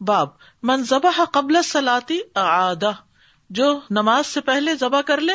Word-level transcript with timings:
باب، 0.00 0.28
من 0.62 0.82
ذبح 0.82 1.24
قبل 1.24 1.62
سلاتی 1.62 2.18
اعادہ، 2.36 2.90
جو 3.50 3.80
نماز 3.90 4.26
سے 4.26 4.40
پہلے 4.40 4.74
ذبح 4.74 5.00
کر 5.00 5.20
لے، 5.20 5.32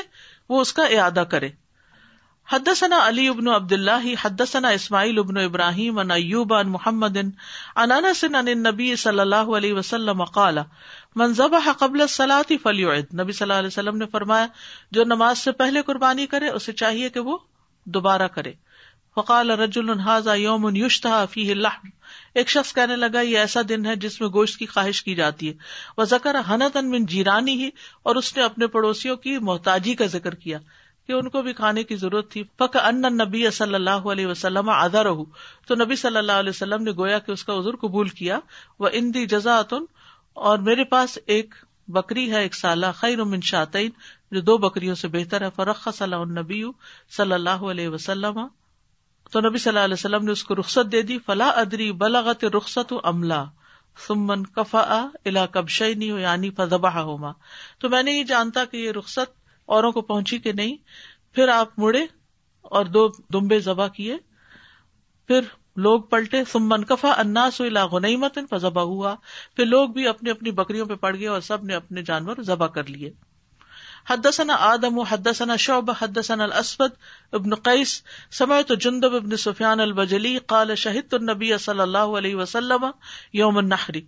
وہ 0.49 0.61
اس 0.61 0.73
کا 0.73 0.83
اعادہ 0.83 1.23
کرے۔ 1.31 1.49
حدثنا 2.51 3.07
علی 3.07 3.27
ابن 3.27 3.47
عبد 3.47 3.71
اللہ 3.71 4.07
حدثنا 4.21 4.67
اسماعیل 4.67 5.19
ابن 5.19 5.37
ابراہیم 5.37 5.99
ان 5.99 6.11
ایوب 6.11 6.53
ان 6.53 6.69
محمد 6.69 7.17
ان 7.17 7.91
انس، 7.91 8.23
عن 8.23 8.35
النبی 8.35 8.95
صلی 8.95 9.19
اللہ 9.19 9.35
علیہ 9.35 9.73
وسلم 9.73 10.23
قال، 10.23 10.57
من 11.15 11.33
ذبح 11.33 11.71
قبل 11.71 12.01
الصلاة 12.01 12.55
فليعد 12.63 13.13
نبی 13.19 13.31
صلی 13.31 13.45
اللہ 13.45 13.53
علیہ 13.53 13.67
وسلم 13.67 13.97
نے 13.97 14.05
فرمایا، 14.05 14.47
جو 14.91 15.03
نماز 15.03 15.37
سے 15.37 15.51
پہلے 15.51 15.81
قربانی 15.81 16.25
کرے، 16.25 16.49
اسے 16.49 16.73
چاہیے 16.73 17.09
کہ 17.09 17.19
وہ 17.19 17.37
دوبارہ 17.85 18.27
کرے۔ 18.27 18.53
فقال 19.15 19.51
رجل 19.51 19.89
هذا 19.89 20.33
يوم 20.33 20.75
يشتهى 20.75 21.25
فيه 21.31 21.51
اللحم. 21.51 21.87
ایک 22.33 22.49
شخص 22.49 22.73
کہنے 22.73 22.95
لگا، 22.95 23.21
یہ 23.21 23.37
ایسا 23.37 23.61
دن 23.69 23.85
ہے 23.85 23.95
جس 23.95 24.21
میں 24.21 24.29
گوشت 24.29 24.59
کی 24.59 24.65
خواہش 24.65 25.03
کی 25.03 25.15
جاتی 25.15 25.47
ہے۔ 25.47 25.53
وہ 25.97 26.05
زکر 26.05 26.35
حنتن 26.49 26.89
من 26.89 27.05
جیرانی 27.05 27.63
ہی، 27.63 27.69
اور 28.03 28.15
اس 28.15 28.37
نے 28.37 28.43
اپنے 28.43 28.67
پڑوسیوں 28.67 29.15
کی 29.15 29.37
محتاجی 29.37 29.95
کا 29.95 30.05
ذکر 30.05 30.35
کیا 30.35 30.59
کہ 31.07 31.11
ان 31.11 31.29
کو 31.29 31.41
بھی 31.41 31.53
کھانے 31.53 31.83
کی 31.83 31.95
ضرورت 31.95 32.31
تھی۔ 32.31 32.43
فک 32.43 32.77
ان 32.83 33.01
نبی 33.01 33.49
صلی 33.51 33.75
اللہ 33.75 33.89
علیہ 33.89 34.25
وسلم 34.25 34.69
آدھا 34.69 35.03
رہو 35.03 35.25
تو 35.67 35.75
نبی 35.75 35.95
صلی 35.95 36.17
اللہ 36.17 36.31
علیہ 36.31 36.49
وسلم 36.49 36.83
نے 36.83 36.91
گویا 36.91 37.19
کہ 37.19 37.31
اس 37.31 37.43
کا 37.43 37.53
عذر 37.53 37.75
قبول 37.75 38.09
کیا۔ 38.09 38.39
وہ 38.79 38.89
ان 38.93 39.13
دی 39.13 39.25
اور 40.33 40.57
میرے 40.57 40.83
پاس 40.83 41.19
ایک 41.25 41.55
بکری 41.87 42.31
ہے، 42.31 42.41
ایک 42.41 42.55
سالہ، 42.55 42.85
خیر 42.95 43.23
من 43.23 43.41
شاطین 43.41 43.89
جو 44.31 44.41
دو 44.41 44.57
بکریوں 44.57 44.95
سے 44.95 45.07
بہتر 45.07 45.41
ہے۔ 45.41 45.47
فرق 45.55 45.87
صلی 45.93 46.15
النبی 46.15 46.63
صلی 47.17 47.33
اللہ 47.33 47.49
علیہ 47.49 47.89
وسلم۔ 47.89 48.39
تو 49.31 49.41
نبی 49.41 49.57
صلی 49.57 49.69
اللہ 49.69 49.79
علیہ 49.79 49.93
وسلم 49.93 50.25
نے 50.25 50.31
اس 50.31 50.43
کو 50.43 50.55
رخصت 50.55 50.91
دے 50.91 51.01
دی 51.01 51.19
فلاں 51.19 51.51
ادری 51.55 51.91
بلاغت 51.91 52.43
رخصت 52.43 52.93
عملہ 53.03 53.45
سمن 54.07 54.45
کفا 54.45 55.07
الا 55.25 55.45
کبشنی 55.45 56.07
یعنی 56.07 56.49
فضبہ 56.49 56.89
ہوما 56.89 57.31
تو 57.79 57.89
میں 57.89 58.03
نہیں 58.03 58.23
جانتا 58.23 58.65
کہ 58.65 58.77
یہ 58.77 58.91
رخصت 58.91 59.45
اوروں 59.65 59.91
کو 59.91 60.01
پہنچی 60.01 60.37
کہ 60.37 60.51
نہیں، 60.51 60.77
پھر 61.35 61.47
آپ 61.47 61.79
مڑے 61.79 62.05
اور 62.61 62.85
دو 62.85 63.07
دمبے 63.33 63.59
ذبح 63.59 63.87
کیے۔ 63.87 64.17
پھر 65.27 65.41
لوگ 65.75 66.01
پلٹے 66.01 66.43
سمن 66.51 66.83
کفا 66.83 67.11
اناس 67.17 67.61
غنئی 67.91 68.15
متن 68.15 68.45
فضبا 68.47 68.81
ہوا 68.81 69.15
پھر 69.55 69.65
لوگ 69.65 69.89
بھی 69.89 70.07
اپنی 70.07 70.29
اپنی 70.29 70.51
بکریوں 70.51 70.85
پہ 70.85 70.95
پڑ 70.95 71.15
گئے 71.15 71.27
اور 71.27 71.41
سب 71.41 71.63
نے 71.63 71.75
اپنے 71.75 72.01
جانور 72.01 72.35
ذبح 72.41 72.67
کر 72.67 72.83
لیے۔ 72.83 73.11
حدثنا 74.09 74.55
آدم، 74.59 74.99
حدثنا 74.99 75.55
شعب 75.55 75.91
حدثنا 75.91 76.43
الاسود 76.43 76.91
ابن 77.31 77.55
قیس، 77.55 78.01
سمعت 78.31 78.71
جندب 78.81 79.15
ابن 79.15 79.37
سفیان 79.37 79.79
البجلی 79.79 80.37
قال 80.37 80.75
شہدت 80.75 81.13
النبی 81.13 81.57
صلی 81.57 81.79
اللہ 81.79 81.97
علیہ 81.97 82.35
وسلم 82.35 82.85
یوم 83.33 83.57
النحری 83.57 84.01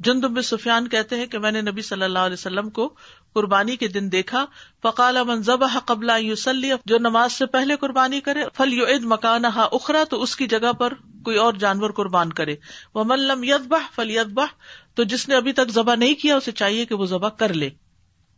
جندب 0.00 0.40
سفیان 0.42 0.88
کہتے 0.88 1.16
ہیں 1.16 1.26
کہ 1.26 1.38
میں 1.38 1.50
نے 1.50 1.60
نبی 1.60 1.82
صلی 1.82 2.02
اللہ 2.02 2.18
علیہ 2.18 2.32
وسلم 2.32 2.70
کو 2.70 2.94
قربانی 3.34 3.76
کے 3.76 3.88
دن 3.88 4.12
دیکھا۔ 4.12 4.44
فقال 4.82 5.16
من 5.24 5.42
ذبح 5.42 5.78
قبل 5.78 6.10
یوسلی 6.20 6.70
جو 6.84 6.98
نماز 6.98 7.32
سے 7.32 7.46
پہلے 7.46 7.76
قربانی 7.76 8.20
کرے 8.20 8.44
فل 8.54 8.72
یو 8.72 8.86
عید 8.86 9.06
اخرا 9.54 10.04
تو 10.10 10.22
اس 10.22 10.36
کی 10.36 10.46
جگہ 10.46 10.72
پر 10.72 10.92
کوئی 11.24 11.36
اور 11.36 11.54
جانور 11.54 11.90
قربان 11.90 12.32
کرے۔ 12.32 12.56
وہ 12.94 13.04
ملم 13.04 13.44
یدبہ 13.44 13.78
فل 13.94 14.10
یدبہ 14.10 14.46
تو 14.94 15.02
جس 15.02 15.28
نے 15.28 15.34
ابھی 15.34 15.52
تک 15.52 15.70
ذبح 15.70 15.94
نہیں 15.94 16.14
کیا، 16.14 16.36
اسے 16.36 16.52
چاہیے 16.52 16.84
کہ 16.84 16.94
وہ 16.94 17.06
ذبح 17.06 17.28
کر 17.28 17.52
لے۔ 17.52 17.70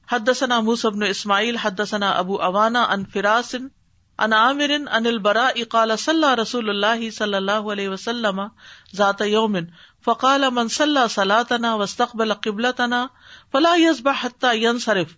حدثنا 0.08 0.60
موسى 0.60 0.90
بن 0.90 1.02
اسماعیل، 1.04 1.56
حدثنا 1.58 2.10
ابو 2.18 2.36
اوانا 2.42 2.82
ان 2.94 3.04
فراس 3.14 3.54
ان 4.18 4.32
عامر 4.32 4.70
ان 4.70 5.06
البراء 5.06 5.64
قال 5.64 5.98
صلى 5.98 6.34
رسول 6.34 6.70
الله 6.70 7.10
صلى 7.10 7.38
الله 7.38 7.70
عليه 7.70 7.88
وسلم 7.88 8.40
ذات 8.96 9.20
يوم 9.20 9.58
فقال 10.04 10.50
من 10.50 10.68
صلى 10.68 11.08
صلاتنا 11.08 11.74
واستقبل 11.74 12.34
قبلتنا 12.34 13.06
فلا 13.52 13.74
يذبح 13.76 14.24
حتى 14.24 14.56
ينصرف. 14.56 15.16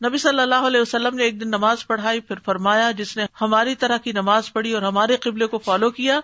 نبی 0.00 0.18
صلی 0.18 0.40
اللہ 0.40 0.66
علیہ 0.66 0.80
وسلم 0.80 1.14
نے 1.16 1.24
ایک 1.24 1.40
دن 1.40 1.48
نماز 1.48 1.86
پڑھائی، 1.86 2.20
پھر 2.20 2.38
فرمایا 2.44 2.90
جس 2.90 3.16
نے 3.16 3.26
ہماری 3.40 3.74
طرح 3.74 3.96
کی 3.96 4.12
نماز 4.12 4.52
پڑھی 4.52 4.72
اور 4.72 4.82
ہمارے 4.82 5.16
قبلے 5.16 5.46
کو 5.46 5.58
فالو 5.58 5.90
کیا 5.90 6.20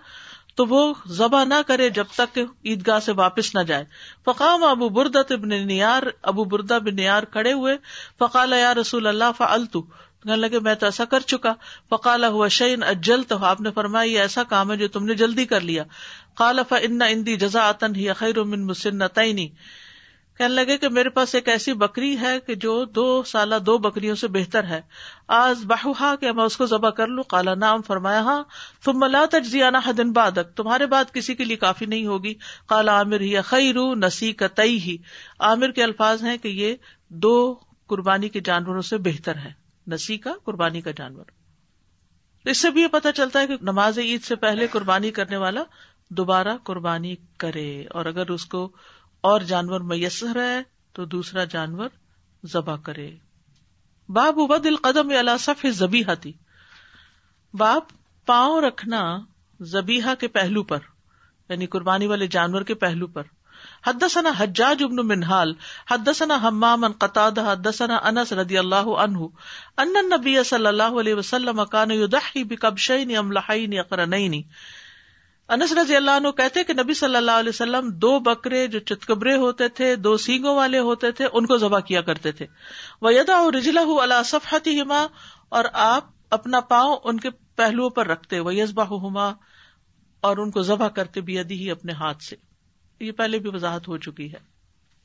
تو 0.55 0.67
وہ 0.67 0.95
ذبح 1.09 1.45
نہ 1.45 1.55
کرے 1.67 1.91
جب 1.91 2.05
تک 2.15 2.39
عیدگاہ 2.65 2.99
سے 2.99 3.13
واپس 3.13 3.55
نہ 3.55 3.61
جائے۔ 3.61 3.85
فقام 4.25 4.65
ابو 4.65 4.89
بردا 4.89 5.21
ابن 5.31 5.49
نیار، 5.49 6.03
ابو 6.23 6.45
بردا 6.45 6.79
بن 6.79 6.97
نیار 6.97 7.23
کھڑے 7.23 7.53
ہوئے، 7.53 7.77
فقال 8.19 8.53
یا 8.53 8.75
رسول 8.75 9.07
اللہ 9.07 9.25
فعلت 9.39 9.73
کہنے 9.73 10.37
لگے، 10.37 10.59
میں 10.59 10.75
تو 10.75 10.87
ایسا 10.87 11.05
کر 11.05 11.21
چکا۔ 11.21 11.55
فقال 11.91 12.25
ہوا 12.25 12.49
شعین 12.49 12.83
اجل 12.83 13.23
تو 13.23 13.45
آپ 13.45 13.61
نے 13.61 13.71
فرمایا، 13.71 14.13
یہ 14.13 14.19
ایسا 14.19 14.43
کام 14.43 14.71
ہے 14.71 14.77
جو 14.77 14.89
تم 14.89 15.05
نے 15.05 15.15
جلدی 15.15 15.47
کر 15.47 15.61
لیا۔ 15.61 15.85
قال 16.35 16.59
فان 16.69 17.03
اندی 17.03 17.37
جزا 17.37 17.69
اتن 17.69 17.97
ہی 17.97 18.13
خیر 18.13 18.43
من 18.43 18.67
مسنتین۔ 18.67 19.49
کہنے 20.43 20.55
لگے 20.55 20.79
کہ 20.79 20.89
میرے 20.89 21.09
پاس 21.09 21.35
ایک 21.35 21.49
ایسی 21.49 21.73
بکری 21.73 22.21
ہے 22.21 22.41
کہ 22.41 22.55
جو 22.55 22.85
دو 22.85 23.23
سالہ 23.23 23.55
دو 23.67 23.79
بکریوں 23.79 24.15
سے 24.15 24.29
بہتر 24.29 24.65
ہے۔ 24.65 24.81
آج 25.29 25.59
بہا 25.65 26.17
کہ 26.17 26.33
میں 26.33 26.45
اس 26.45 26.57
کو 26.57 26.67
ذبح 26.67 26.91
کر 26.91 27.07
لوں۔ 27.07 27.25
کالا 27.25 27.55
نام 27.55 27.83
فرمایا 27.83 28.21
ہاں۔ 28.21 28.43
تم 28.85 28.93
ملا 28.95 29.25
تجزیانہ 29.31 29.77
حدن 29.87 30.13
بادک 30.13 30.57
تمہارے 30.57 30.87
بعد 30.87 31.05
کسی 31.13 31.35
کے 31.35 31.45
لیے 31.45 31.57
کافی 31.57 31.87
نہیں 31.87 32.07
ہوگی۔ 32.07 32.35
کالا 32.67 32.93
عامر، 32.93 33.21
ہی 33.21 33.41
خیر 33.41 33.75
نسی 33.97 34.33
کا 34.33 34.47
تئی 34.47 34.79
ہی 34.79 34.97
عامر 35.41 35.71
کے 35.71 35.83
الفاظ 35.83 36.23
ہیں 36.23 36.37
کہ 36.37 36.49
یہ 36.49 36.75
دو 37.09 37.59
قربانی 37.87 38.29
کے 38.29 38.41
جانوروں 38.41 38.83
سے 38.83 38.99
بہتر 38.99 39.37
ہے۔ 39.37 39.53
نسی 39.87 40.19
کا 40.19 40.33
قربانی 40.45 40.81
کا 40.81 40.91
جانور۔ 40.97 41.25
اس 42.45 42.59
سے 42.59 42.71
بھی 42.71 42.83
یہ 42.83 42.87
پتا 42.87 43.13
چلتا 43.13 43.41
ہے 43.41 43.47
کہ 43.47 43.57
نماز 43.63 43.99
عید 43.99 44.23
سے 44.23 44.37
پہلے 44.37 44.67
قربانی 44.67 45.11
کرنے 45.11 45.37
والا 45.37 45.63
دوبارہ 46.09 46.57
قربانی 46.65 47.15
کرے 47.39 47.85
اور 47.91 48.07
اگر 48.07 48.31
اس 48.31 48.45
کو 48.45 48.73
اور 49.23 49.41
جانور 49.41 49.81
میسر 49.81 50.37
ہے 50.37 50.63
تو 50.93 51.05
دوسرا 51.05 51.45
جانور 51.45 51.89
ذبح 52.47 52.77
کرے۔ 52.77 53.11
باب 54.09 54.41
ابد 54.41 54.67
القدم 54.67 55.13
صف 55.39 55.67
زبیحا 55.71 56.15
تھی 56.15 56.33
باپ 57.55 57.85
پاؤں 58.27 58.61
رکھنا 58.61 59.19
زبیحا 59.61 60.15
کے 60.15 60.29
پہلو 60.29 60.63
پر 60.63 60.79
یعنی 61.49 61.67
قربانی 61.67 62.07
والے 62.07 62.27
جانور 62.27 62.63
کے 62.63 62.75
پہلو 62.75 63.07
پر۔ 63.07 63.23
حدثنا 63.87 64.31
حجاج 64.39 64.83
ابن 64.83 64.97
منہال، 64.97 65.55
حدثنا 65.91 66.39
حمام 66.43 66.85
ان 66.85 66.93
قطع 66.93 67.29
حدثنا 67.29 67.97
انس 67.97 68.33
رضی 68.33 68.59
اللہ 68.59 68.89
عنہ، 69.05 69.19
ان 69.77 69.93
النبی 69.97 70.45
صلی 70.45 70.67
اللہ 70.67 71.01
علیہ 71.01 71.15
وسلم 71.15 71.65
کان 71.65 71.91
یضحی 71.91 72.45
بکبشین 72.45 73.17
املحین 73.17 73.79
اقرنین۔ 73.79 74.43
انس 75.53 75.73
رضی 75.73 75.97
اللہ 75.97 76.11
عنہ 76.11 76.29
کہتے 76.29 76.65
کہ 76.65 76.73
نبی 76.73 76.95
صلی 76.95 77.17
اللہ 77.17 77.31
علیہ 77.31 77.49
وسلم 77.49 77.91
دو 77.91 78.19
بکرے 78.19 78.67
جو 78.67 78.79
چتکبرے 78.79 79.37
ہوتے 79.37 79.69
تھے، 79.69 79.97
دو 79.97 80.17
سینگوں 80.17 80.57
والے 80.57 80.79
ہوتے 80.79 81.13
تھے، 81.13 81.27
ان 81.33 81.47
کو 81.47 81.57
ذبح 81.57 81.81
کیا 81.81 82.01
کرتے 82.01 82.33
تھے۔ 82.33 82.47
وہ 83.03 83.15
یدا 83.15 83.51
رجلا 83.59 83.81
اللہ 84.03 84.23
صفحتی 84.25 84.81
ہما 84.81 85.07
اور 85.49 85.65
آپ 85.73 86.05
اپنا 86.31 86.61
پاؤں 86.61 86.97
ان 87.05 87.21
کے 87.21 87.31
پہلوؤں 87.31 87.91
پر 87.91 88.07
رکھتے۔ 88.07 88.41
وہ 88.41 88.55
یزبا 88.55 88.85
ہما 88.85 89.33
اور 90.21 90.37
ان 90.37 90.51
کو 90.51 90.63
ذبح 90.63 90.89
کرتے 90.89 91.21
بھی 91.21 91.39
ادی 91.39 91.55
ہی 91.55 91.71
اپنے 91.71 91.93
ہاتھ 91.93 92.23
سے۔ 92.23 92.37
یہ 93.01 93.13
پہلے 93.13 93.39
بھی 93.39 93.51
وضاحت 93.55 93.89
ہو 93.89 93.97
چکی 93.97 94.33
ہے۔ 94.33 94.39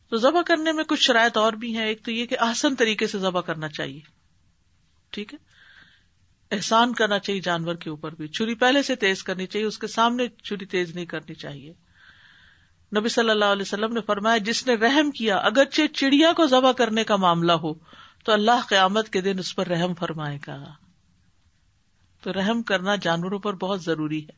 تو 0.10 0.18
ذبح 0.18 0.42
کرنے 0.42 0.72
میں 0.72 0.84
کچھ 0.84 1.02
شرائط 1.02 1.38
اور 1.38 1.54
بھی 1.54 1.78
ہیں۔ 1.78 1.86
ایک 1.86 2.06
تو 2.06 2.12
یہ 2.12 2.26
کہ 2.26 2.38
آسن 2.40 2.76
طریقے 2.76 3.08
سے 3.08 3.20
ذبح 3.20 3.42
کرنا 3.42 3.70
چاہیے۔ 3.70 4.00
ٹھیک 5.10 5.34
ہے؟ 5.34 5.47
احسان 6.52 6.94
کرنا 6.94 7.20
چاہیے 7.20 7.42
جانور 7.42 7.76
کے 7.76 7.90
اوپر 7.90 8.16
بھی۔ 8.16 8.28
چھری 8.28 8.56
پہلے 8.56 8.84
سے 8.84 8.96
تیز 8.96 9.24
کرنی 9.24 9.48
چاہیے، 9.48 9.68
اس 9.68 9.80
کے 9.80 9.88
سامنے 9.88 10.28
چھری 10.28 10.66
تیز 10.66 10.96
نہیں 10.96 11.06
کرنی 11.06 11.34
چاہیے۔ 11.34 11.74
نبی 12.98 13.10
صلی 13.10 13.30
اللہ 13.30 13.46
علیہ 13.46 13.62
وسلم 13.62 13.94
نے 13.94 14.02
فرمایا، 14.02 14.38
جس 14.38 14.68
نے 14.68 14.74
رحم 14.74 15.12
کیا، 15.12 15.38
اگرچہ 15.38 15.82
چڑیا 15.94 16.34
کو 16.34 16.48
ذبح 16.48 16.72
کرنے 16.72 17.04
کا 17.04 17.16
معاملہ 17.16 17.52
ہو، 17.52 17.74
تو 18.26 18.32
اللہ 18.32 18.68
قیامت 18.70 19.10
کے 19.10 19.22
دن 19.22 19.40
اس 19.40 19.56
پر 19.56 19.68
رحم 19.68 19.94
فرمائے 19.94 20.38
گا۔ 20.48 20.64
تو 22.24 22.34
رحم 22.34 22.62
کرنا 22.62 22.96
جانوروں 22.96 23.40
پر 23.40 23.54
بہت 23.54 23.84
ضروری 23.84 24.24
ہے۔ 24.24 24.32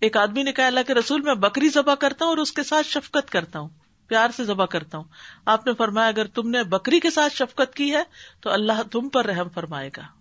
ایک 0.00 0.16
آدمی 0.16 0.42
نے 0.42 0.52
کہا، 0.52 0.66
اللہ 0.66 0.80
کے 0.86 0.94
رسول، 0.94 1.20
میں 1.20 1.34
بکری 1.34 1.68
ذبح 1.68 1.94
کرتا 1.94 2.24
ہوں 2.24 2.32
اور 2.32 2.38
اس 2.38 2.52
کے 2.52 2.62
ساتھ 2.62 2.86
شفقت 2.86 3.30
کرتا 3.30 3.58
ہوں، 3.58 3.68
پیار 4.06 4.30
سے 4.36 4.44
ذبح 4.44 4.64
کرتا 4.64 4.98
ہوں۔ 4.98 5.04
آپ 5.46 5.66
نے 5.66 5.74
فرمایا، 5.74 6.08
اگر 6.08 6.26
تم 6.26 6.50
نے 6.50 6.62
بکری 6.62 7.00
کے 7.00 7.10
ساتھ 7.10 7.36
شفقت 7.36 7.74
کی 7.74 7.92
ہے، 7.92 8.02
تو 8.40 8.50
اللہ 8.50 8.82
تم 8.90 9.08
پر 9.08 9.26
رحم 9.26 9.48
فرمائے 9.48 9.90
گا۔ 9.96 10.19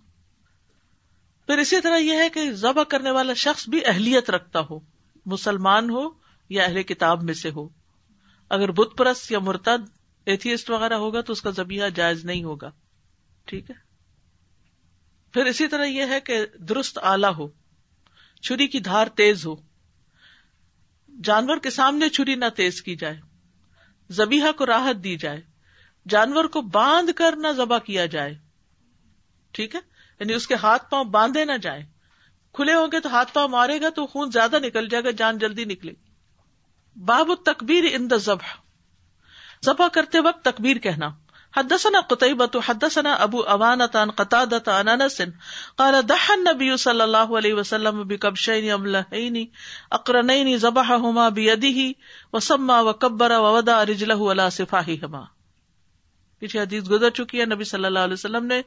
پھر 1.49 1.57
اسی 1.57 1.81
طرح 1.81 1.97
یہ 1.97 2.17
ہے 2.17 2.29
کہ 2.29 2.51
ذبح 2.51 2.83
کرنے 2.83 3.11
والا 3.11 3.33
شخص 3.33 3.69
بھی 3.69 3.81
اہلیت 3.85 4.29
رکھتا 4.29 4.59
ہو، 4.59 4.79
مسلمان 5.25 5.89
ہو 5.89 6.09
یا 6.49 6.63
اہل 6.63 6.83
کتاب 6.83 7.23
میں 7.23 7.33
سے 7.33 7.49
ہو۔ 7.49 7.69
اگر 8.49 8.71
بت 8.71 8.97
پرست 8.97 9.31
یا 9.31 9.39
مرتد 9.39 9.89
ایتھیسٹ 10.25 10.69
وغیرہ 10.69 10.93
ہوگا 10.93 11.21
تو 11.21 11.33
اس 11.33 11.41
کا 11.41 11.49
زبیہ 11.49 11.83
جائز 11.95 12.25
نہیں 12.25 12.43
ہوگا۔ 12.43 12.71
ٹھیک 13.45 13.69
ہے؟ 13.69 13.75
پھر 15.33 15.45
اسی 15.45 15.67
طرح 15.67 15.85
یہ 15.85 16.05
ہے 16.09 16.19
کہ 16.19 16.45
درست 16.59 16.99
آلہ 17.01 17.27
ہو، 17.27 17.47
چھری 18.41 18.67
کی 18.67 18.79
دھار 18.79 19.07
تیز 19.07 19.45
ہو۔ 19.45 19.55
جانور 21.23 21.57
کے 21.57 21.69
سامنے 21.69 22.09
چھری 22.09 22.35
نہ 22.35 22.49
تیز 22.55 22.81
کی 22.81 22.95
جائے 22.95 23.19
زبیحا 24.09 24.51
کو 24.51 24.65
راحت 24.65 25.03
دی 25.03 25.17
جائے، 25.17 25.41
جانور 26.09 26.45
کو 26.45 26.61
باندھ 26.61 27.11
کر 27.15 27.35
نہ 27.35 27.47
ذبح 27.51 27.77
کیا 27.77 28.05
جائے۔ 28.05 28.37
ٹھیک 29.51 29.75
ہے؟ 29.75 29.88
یعنی 30.19 30.33
اس 30.33 30.47
کے 30.47 30.55
ہاتھ 30.55 30.89
پاؤں 30.89 31.05
باندھے 31.05 31.45
نہ 31.45 31.57
جائیں۔ 31.61 31.85
کھلے 32.53 32.73
ہوں 32.73 32.87
گے 32.91 32.99
تو 32.99 33.09
ہاتھ 33.09 33.33
پاؤں 33.33 33.47
مارے 33.47 33.81
گا 33.81 33.89
تو 33.89 34.07
خون 34.07 34.31
زیادہ 34.31 34.59
نکل 34.59 34.87
جائے 34.87 35.03
گا، 35.03 35.11
جان 35.11 35.37
جلدی 35.37 35.65
نکلے 35.65 35.93
باب 36.95 37.31
تکبیر 37.45 37.83
ان 37.91 38.09
دا 38.09 38.15
ذبح 38.15 38.55
ذبح 39.65 39.87
کرتے 39.87 40.19
وقت 40.19 40.45
تکبیر 40.45 40.77
کہنا۔ 40.77 41.09
حدثنا 41.57 42.01
قطعبة 42.01 42.59
حدثنا 42.65 43.13
ابو 43.13 43.41
اوانة 43.41 43.97
عن 43.97 44.11
قتادة 44.11 44.71
عن 44.79 44.87
انس۔ 44.87 45.21
قال 45.75 46.09
دح 46.09 46.31
النبي 46.31 46.75
صلى 46.75 47.03
الله 47.03 47.37
عليه 47.37 47.53
وسلم 47.53 48.03
بكبشين 48.03 48.71
املهين 48.71 49.45
اقرنين 49.91 50.57
ذبحهما 50.57 51.29
بيده 51.29 51.91
وسمى 52.33 52.83
وكبر 52.83 53.31
ووضع 53.31 53.85
رجله 53.85 54.31
على 54.31 54.49
صفاحهما 54.49 55.25
پیچھے 56.39 56.61
حدیث 56.61 56.89
گزر 56.89 57.09
چکی 57.09 57.39
ہے، 57.39 57.45
نبی 57.45 57.63
صلی 57.63 57.85
اللہ 57.85 57.99
علیہ 57.99 58.13
وسلم 58.13 58.45
نے 58.45 58.61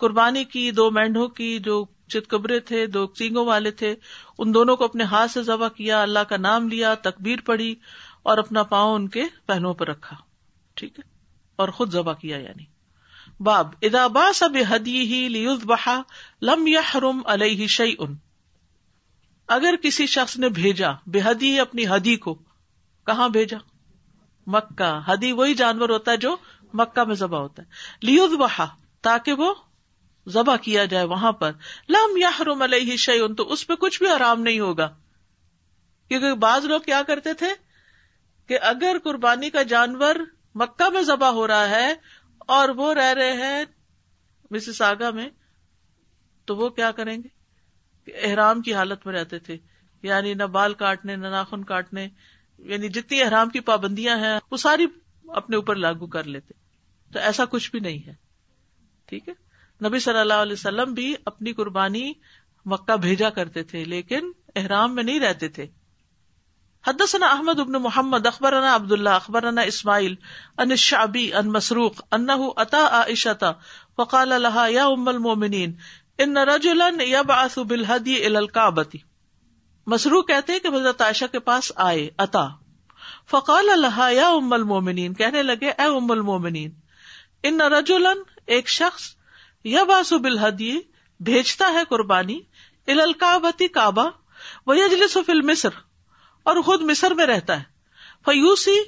قربانی 0.00 0.44
کی، 0.44 0.70
دو 0.70 0.90
مینڈوں 0.90 1.28
کی، 1.28 1.58
جو 1.58 1.84
چتکبرے 2.08 2.60
تھے، 2.60 2.86
دو 2.86 3.06
سینگوں 3.18 3.46
والے 3.46 3.70
تھے، 3.70 3.94
ان 4.38 4.54
دونوں 4.54 4.76
کو 4.76 4.84
اپنے 4.84 5.04
ہاتھ 5.04 5.30
سے 5.30 5.42
ذبح 5.42 5.68
کیا، 5.68 6.02
اللہ 6.02 6.18
کا 6.18 6.36
نام 6.36 6.68
لیا، 6.68 6.94
تکبیر 6.94 7.38
پڑی 7.44 7.74
اور 8.22 8.38
اپنا 8.38 8.62
پاؤں 8.62 8.94
ان 8.94 9.08
کے 9.08 9.24
پہنوں 9.46 9.74
پر 9.74 9.88
رکھا۔ 9.88 10.16
ٹھیک 10.74 10.98
ہے؟ 10.98 11.10
اور 11.56 11.68
خود 11.68 11.92
ذبح 11.92 12.12
کیا 12.12 12.36
یعنی۔ 12.36 12.64
باب 13.40 13.68
ادا 13.82 14.06
با 14.06 14.32
سب 14.34 14.50
ہدی 14.70 15.00
ہی 15.00 15.28
لیز 15.28 15.64
بہا 15.64 16.02
لم 16.42 16.66
یا 16.66 16.80
حرم 16.94 17.20
علیہ 17.26 17.66
شعی 17.66 17.94
ان 17.98 18.16
اگر 19.48 19.74
کسی 19.82 20.06
شخص 20.06 20.38
نے 20.38 20.48
بھیجا 20.48 20.90
بے 21.06 21.20
حدی 21.24 21.60
اپنی 21.60 21.86
ہدی 21.86 22.16
کو، 22.16 22.34
کہاں 23.06 23.28
بھیجا؟ 23.28 23.56
مکہ۔ 24.46 25.00
ہدی 25.08 25.32
وہی 25.32 25.54
جانور 25.54 25.88
ہوتا 25.88 26.12
ہے 26.12 26.16
جو 26.16 26.36
مکہ 26.74 27.04
میں 27.04 27.14
ذبح 27.14 27.38
ہوتا 27.38 27.62
ہے۔ 27.62 27.68
لیز 28.02 28.32
بہا 28.34 28.66
تاکہ 29.02 29.32
وہ 29.32 29.54
ذبح 30.28 30.56
کیا 30.56 30.84
جائے 30.84 31.04
وہاں 31.04 31.32
پر۔ 31.32 31.52
لم 31.88 32.16
یا 32.16 32.30
حرم 32.40 32.62
علیہ 32.62 32.96
شعی 32.96 33.34
تو 33.34 33.52
اس 33.52 33.66
پہ 33.66 33.74
کچھ 33.74 34.02
بھی 34.02 34.10
آرام 34.10 34.42
نہیں 34.42 34.60
ہوگا۔ 34.60 34.96
کیونکہ 36.08 36.34
بعض 36.34 36.64
لوگ 36.64 36.80
کیا 36.80 37.02
کرتے 37.02 37.34
تھے 37.34 37.46
کہ 38.46 38.58
اگر 38.62 38.96
قربانی 39.04 39.50
کا 39.50 39.62
جانور 39.62 40.14
مکہ 40.54 40.90
میں 40.90 41.02
ذبح 41.02 41.28
ہو 41.28 41.46
رہا 41.46 41.68
ہے 41.68 41.94
اور 42.38 42.68
وہ 42.68 42.94
رہ 42.94 43.12
رہے 43.12 43.32
ہیں 43.32 43.64
مسز 44.50 44.82
آگا 44.82 45.10
میں، 45.10 45.28
تو 46.44 46.56
وہ 46.56 46.68
کیا 46.68 46.90
کریں 46.90 47.18
گے؟ 47.22 47.28
کہ 48.04 48.12
احرام 48.22 48.62
کی 48.62 48.74
حالت 48.74 49.06
میں 49.06 49.14
رہتے 49.14 49.38
تھے۔ 49.38 49.56
یعنی 50.02 50.34
نہ 50.34 50.42
بال 50.42 50.74
کاٹنے، 50.74 51.16
نہ 51.16 51.26
ناخن 51.26 51.64
کاٹنے 51.64 52.08
یعنی 52.58 52.88
جتنی 52.88 53.22
احرام 53.22 53.48
کی 53.48 53.60
پابندیاں 53.60 54.18
ہیں، 54.18 54.38
وہ 54.50 54.56
ساری 54.56 54.86
اپنے 55.28 55.56
اوپر 55.56 55.74
لاگو 55.74 56.06
کر 56.06 56.24
لیتے۔ 56.24 56.54
تو 57.12 57.18
ایسا 57.18 57.44
کچھ 57.44 57.70
بھی 57.70 57.80
نہیں 57.80 58.06
ہے۔ 58.06 58.14
ٹھیک 59.04 59.28
ہے؟ 59.28 59.49
نبی 59.84 59.98
صلی 59.98 60.18
اللہ 60.18 60.34
علیہ 60.34 60.52
وسلم 60.52 60.92
بھی 60.92 61.14
اپنی 61.24 61.52
قربانی 61.52 62.12
مکہ 62.66 62.96
بھیجا 62.96 63.30
کرتے 63.30 63.62
تھے، 63.62 63.84
لیکن 63.84 64.30
احرام 64.56 64.94
میں 64.94 65.02
نہیں 65.02 65.20
رہتے 65.20 65.48
تھے۔ 65.48 65.66
حدثنا 66.86 67.26
احمد 67.26 67.60
ابن 67.60 67.72
محمد، 67.72 68.26
اخبرنا 68.26 68.74
عبد 68.74 68.92
اللہ 68.92 69.10
اخبرنا 69.10 69.60
اسماعیل 69.60 70.14
ان 70.58 70.70
الشعبی 70.70 71.32
ان 71.34 71.52
مسروق 71.52 72.02
انه 72.12 72.46
اتى 72.56 72.82
عائشة 72.90 73.50
فقال 73.96 74.28
لها 74.28 74.68
يا 74.68 74.84
ام 74.84 75.08
المؤمنين 75.08 75.72
ان 76.18 76.36
رجلا 76.36 76.88
يبعث 77.02 77.58
بالهدي 77.58 78.16
الى 78.16 78.36
الكعبة 78.36 78.98
مسروق 79.86 80.28
کہتے 80.28 80.52
ہیں 80.52 80.60
کہ 80.60 80.68
حضرت 80.68 81.00
عائشہ 81.00 81.24
کے 81.32 81.38
پاس 81.38 81.72
آئے، 81.76 82.10
اتا۔ 82.18 82.48
فقال 83.30 83.66
لها 83.66 84.10
يا 84.10 84.28
ام 84.28 84.52
المؤمنين 84.52 85.14
کہنے 85.14 85.42
لگے، 85.42 85.70
اے 85.70 85.86
ام 85.86 86.10
المؤمنین 86.10 86.70
ان 87.42 87.60
رجلا 87.60 88.12
ایک 88.46 88.68
شخص 88.68 89.02
یبعث 89.64 90.12
بالهدي 90.12 90.78
بھیجتا 91.20 91.72
ہے 91.72 91.82
قربانی 91.88 92.38
الى 92.86 93.00
الكعبة 93.00 93.66
کعبہ 93.74 94.08
ويجلس 94.66 95.16
في 95.26 95.32
المصر، 95.32 95.68
اور 96.42 96.60
خود 96.60 96.82
مصر 96.82 97.14
میں 97.14 97.26
رہتا 97.26 97.58
ہے۔ 97.58 97.64
فیوسی، 98.24 98.78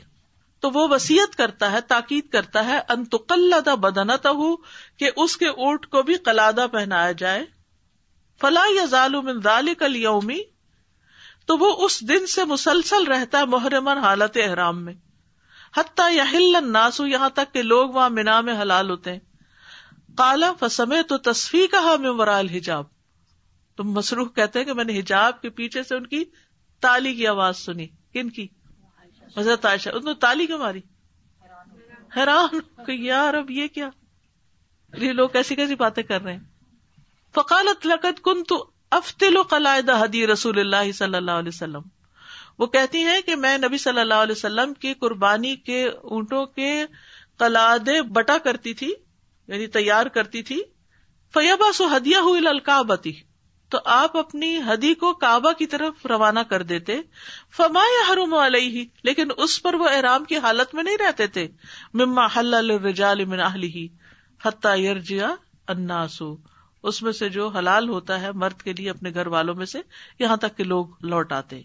تو 0.61 0.71
وہ 0.71 0.87
وسیعت 0.91 1.37
کرتا 1.37 1.73
ہے، 1.73 1.81
تاکید 1.81 2.29
کرتا 2.29 2.65
ہے 2.67 2.79
انتقلہ 2.89 3.75
بدنت 3.77 4.27
ہو 4.27 4.57
کہ 4.97 5.11
اس 5.17 5.37
کے 5.37 5.49
اونٹ 5.49 5.87
کو 5.87 6.03
بھی 6.03 6.15
قلادہ 6.15 6.67
پہنایا 6.73 7.13
جائے۔ 7.13 7.45
فلاح 8.41 8.69
یا 8.75 8.85
ظالم 8.85 9.41
کل 9.79 9.97
یومی 9.97 10.39
تو 11.47 11.57
وہ 11.59 11.85
اس 11.85 12.01
دن 12.09 12.27
سے 12.27 12.45
مسلسل 12.45 13.07
رہتا 13.07 13.39
ہے 13.39 13.47
محرمن 13.47 13.99
حالت 13.99 14.37
احرام 14.37 14.85
میں۔ 14.85 14.95
حتیٰ 15.77 16.13
یا 16.13 16.25
ہل 16.33 16.57
ناسو 16.73 17.07
یہاں 17.07 17.29
تک 17.29 17.53
کہ 17.55 17.63
لوگ 17.63 17.91
وہاں 17.91 18.11
مینا 18.11 18.41
میں 18.41 18.61
حلال 18.63 18.91
ہوتے 18.91 19.13
ہیں۔ 19.13 19.21
کالا 20.17 20.53
فسمے 20.61 21.03
تو 21.03 21.19
تصفی 21.19 21.67
کہا 21.67 21.97
میں 21.97 22.11
ورال 22.11 22.49
حجاب 22.49 22.85
تم 23.77 23.91
مصروف 23.91 24.29
کہتے 24.35 24.59
ہیں 24.59 24.67
کہ 24.67 24.73
میں 24.73 24.85
نے 24.85 24.99
حجاب 24.99 25.41
کے 25.41 25.51
پیچھے 25.51 25.83
سے 25.83 25.97
ان 25.97 26.07
کی 26.07 26.25
تالی 26.81 27.15
کی 27.15 27.27
آواز 27.27 27.57
سنی۔ 27.57 27.87
کن 27.87 28.31
کی؟ 28.31 28.49
حضرت 29.37 29.67
عائشہ۔ 29.67 29.89
نے 30.05 30.15
تالی 30.15 30.47
کیوں 30.47 30.59
ماری؟ 30.59 30.81
حیران۔ 32.17 32.85
کہ 32.87 32.93
یار 32.93 33.35
اب 33.35 33.51
یہ 33.51 33.67
کیا؟ 33.67 33.89
یہ 34.97 35.13
لوگ 35.13 35.29
کیسی 35.29 35.57
کیسی 35.57 35.75
باتیں 35.75 36.03
کر 36.03 36.23
رہے 36.23 36.33
ہیں؟ 36.33 36.41
فقالت 37.35 37.87
لقت 37.87 38.25
کن 38.25 38.45
تو 38.45 38.71
افتل 38.91 39.43
قلائدہ 39.43 40.05
حدی 40.05 40.27
رسول 40.27 40.59
اللہ 40.59 40.93
صلی 40.93 41.17
اللہ 41.17 41.31
علیہ 41.31 41.51
وسلم۔ 41.55 41.83
وہ 42.59 42.67
کہتی 42.67 42.99
ہیں 42.99 43.21
کہ 43.21 43.37
میں 43.37 43.59
نبی 43.59 43.79
صلی 43.79 44.01
اللہ 44.01 44.15
علیہ 44.15 44.35
وسلم 44.37 44.75
کی 44.75 44.95
قربانی 44.95 45.57
کے 45.57 45.89
اونٹوں 45.89 46.47
کے 46.47 46.85
قلادے 47.39 48.03
بٹا 48.03 48.39
کرتی 48.39 48.75
تھی۔ 48.75 48.95
یعنی 49.49 49.67
تیار 49.67 50.07
کرتی 50.07 50.43
تھی 50.43 50.63
فیبا 51.35 51.73
سو 51.73 51.97
ہدیہ 51.97 52.17
ہوئی 52.17 53.13
تو 53.69 53.79
آپ 53.85 54.17
اپنی 54.17 54.59
ہدی 54.59 54.95
کو 54.95 55.13
کعبہ 55.13 55.53
کی 55.53 55.67
طرف 55.67 56.07
روانہ 56.07 56.41
کر 56.41 56.63
دیتے۔ 56.63 57.01
فما 57.57 57.81
یا 57.81 58.13
حرم 58.13 58.35
علیہ 58.35 58.85
لیکن 59.05 59.29
اس 59.37 59.63
پر 59.63 59.75
وہ 59.75 59.89
احرام 59.89 60.25
کی 60.25 60.37
حالت 60.39 60.75
میں 60.75 60.83
نہیں 60.83 60.97
رہتے 60.97 61.27
تھے۔ 61.27 61.49
مما 61.95 62.27
حل 62.37 63.25
من 63.25 63.41
اہلی 63.41 63.89
حتیٰ 64.45 64.79
یرجیا 64.79 65.35
اناسو 65.69 66.37
اس 66.83 67.03
میں 67.03 67.13
سے 67.13 67.29
جو 67.29 67.49
حلال 67.49 67.89
ہوتا 67.89 68.21
ہے، 68.21 68.33
مرد 68.33 68.63
کے 68.63 68.73
لیے 68.73 68.91
اپنے 68.91 69.11
گھر 69.15 69.27
والوں 69.27 69.55
میں 69.55 69.67
سے 69.67 69.79
یہاں 70.19 70.37
تک 70.37 70.57
کہ 70.57 70.65
لوگ 70.65 70.87
لوٹ 71.01 71.33
آتے۔ 71.33 71.63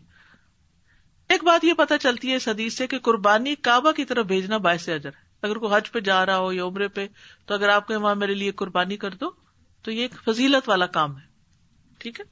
ایک 1.30 1.44
بات 1.44 1.66
یہ 1.66 1.74
پتا 1.74 1.98
چلتی 1.98 2.32
ہے 2.32 2.36
اس 2.36 2.48
حدیث 2.48 2.78
سے 2.78 2.88
کہ 2.88 3.00
قربانی 3.00 3.56
کعبہ 3.56 3.92
کی 3.92 4.06
طرف 4.06 4.26
بھیجنا 4.26 4.58
باعث 4.58 4.90
اجر۔ 4.90 5.10
ہے 5.10 5.27
اگر 5.42 5.56
کوئی 5.56 5.74
حج 5.76 5.92
پہ 5.92 6.00
جا 6.00 6.26
رہا 6.26 6.38
ہو 6.38 6.54
یا 6.54 6.66
عمرے 6.66 6.88
پہ، 6.88 7.08
تو 7.46 7.54
اگر 7.54 7.70
آپ 7.70 7.88
کے 7.88 7.96
وہاں 7.96 8.16
میرے 8.16 8.34
لیے 8.34 8.52
قربانی 8.52 8.98
کر 8.98 9.10
دو، 9.10 9.30
تو 9.82 9.92
یہ 9.92 10.02
ایک 10.02 10.14
فضیلت 10.26 10.70
والا 10.70 10.86
کام 10.86 11.18
ہے۔ 11.18 11.28
ٹھیک 12.00 12.20
ہے؟ 12.20 12.26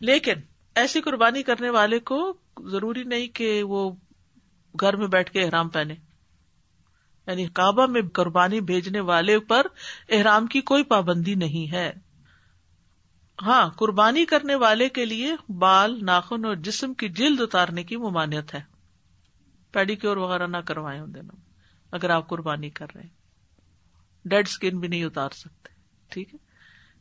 لیکن 0.00 0.34
ایسی 0.74 1.00
قربانی 1.00 1.42
کرنے 1.42 1.70
والے 1.70 1.98
کو 1.98 2.38
ضروری 2.64 3.02
نہیں 3.02 3.28
کہ 3.28 3.62
وہ 3.62 3.92
گھر 4.80 4.96
میں 4.96 5.06
بیٹھ 5.06 5.30
کے 5.30 5.42
احرام 5.42 5.68
پہنے۔ 5.68 5.94
یعنی 7.26 7.46
کعبہ 7.46 7.86
میں 7.86 8.02
قربانی 8.12 8.60
بھیجنے 8.60 9.00
والے 9.00 9.38
پر 9.38 9.66
احرام 10.08 10.46
کی 10.46 10.60
کوئی 10.60 10.84
پابندی 10.84 11.34
نہیں 11.34 11.72
ہے۔ 11.72 11.92
ہاں 13.42 13.70
قربانی 13.70 14.24
کرنے 14.24 14.54
والے 14.54 14.88
کے 14.88 15.04
لیے 15.04 15.52
بال، 15.52 16.04
ناخن 16.04 16.44
اور 16.44 16.54
جسم 16.54 16.94
کی 16.94 17.08
جلد 17.08 17.40
اتارنے 17.40 17.84
کی 17.84 17.96
ممانعت 17.96 18.54
ہے۔ 18.54 18.60
پیڈیکیور 19.72 20.16
وغیرہ 20.16 20.46
نہ 20.46 20.56
کروائے 20.56 21.00
ان 21.00 21.14
دنوں۔ 21.14 21.49
اگر 21.92 22.10
آپ 22.10 22.28
قربانی 22.28 22.70
کر 22.70 22.86
رہے 22.94 23.02
ہیں۔ 23.02 23.20
ڈیڈ 24.24 24.48
اسکن 24.48 24.78
بھی 24.78 24.88
نہیں 24.88 25.04
اتار 25.04 25.30
سکتے، 25.30 25.68
ٹھیک 26.08 26.34
ہے؟ 26.34 26.38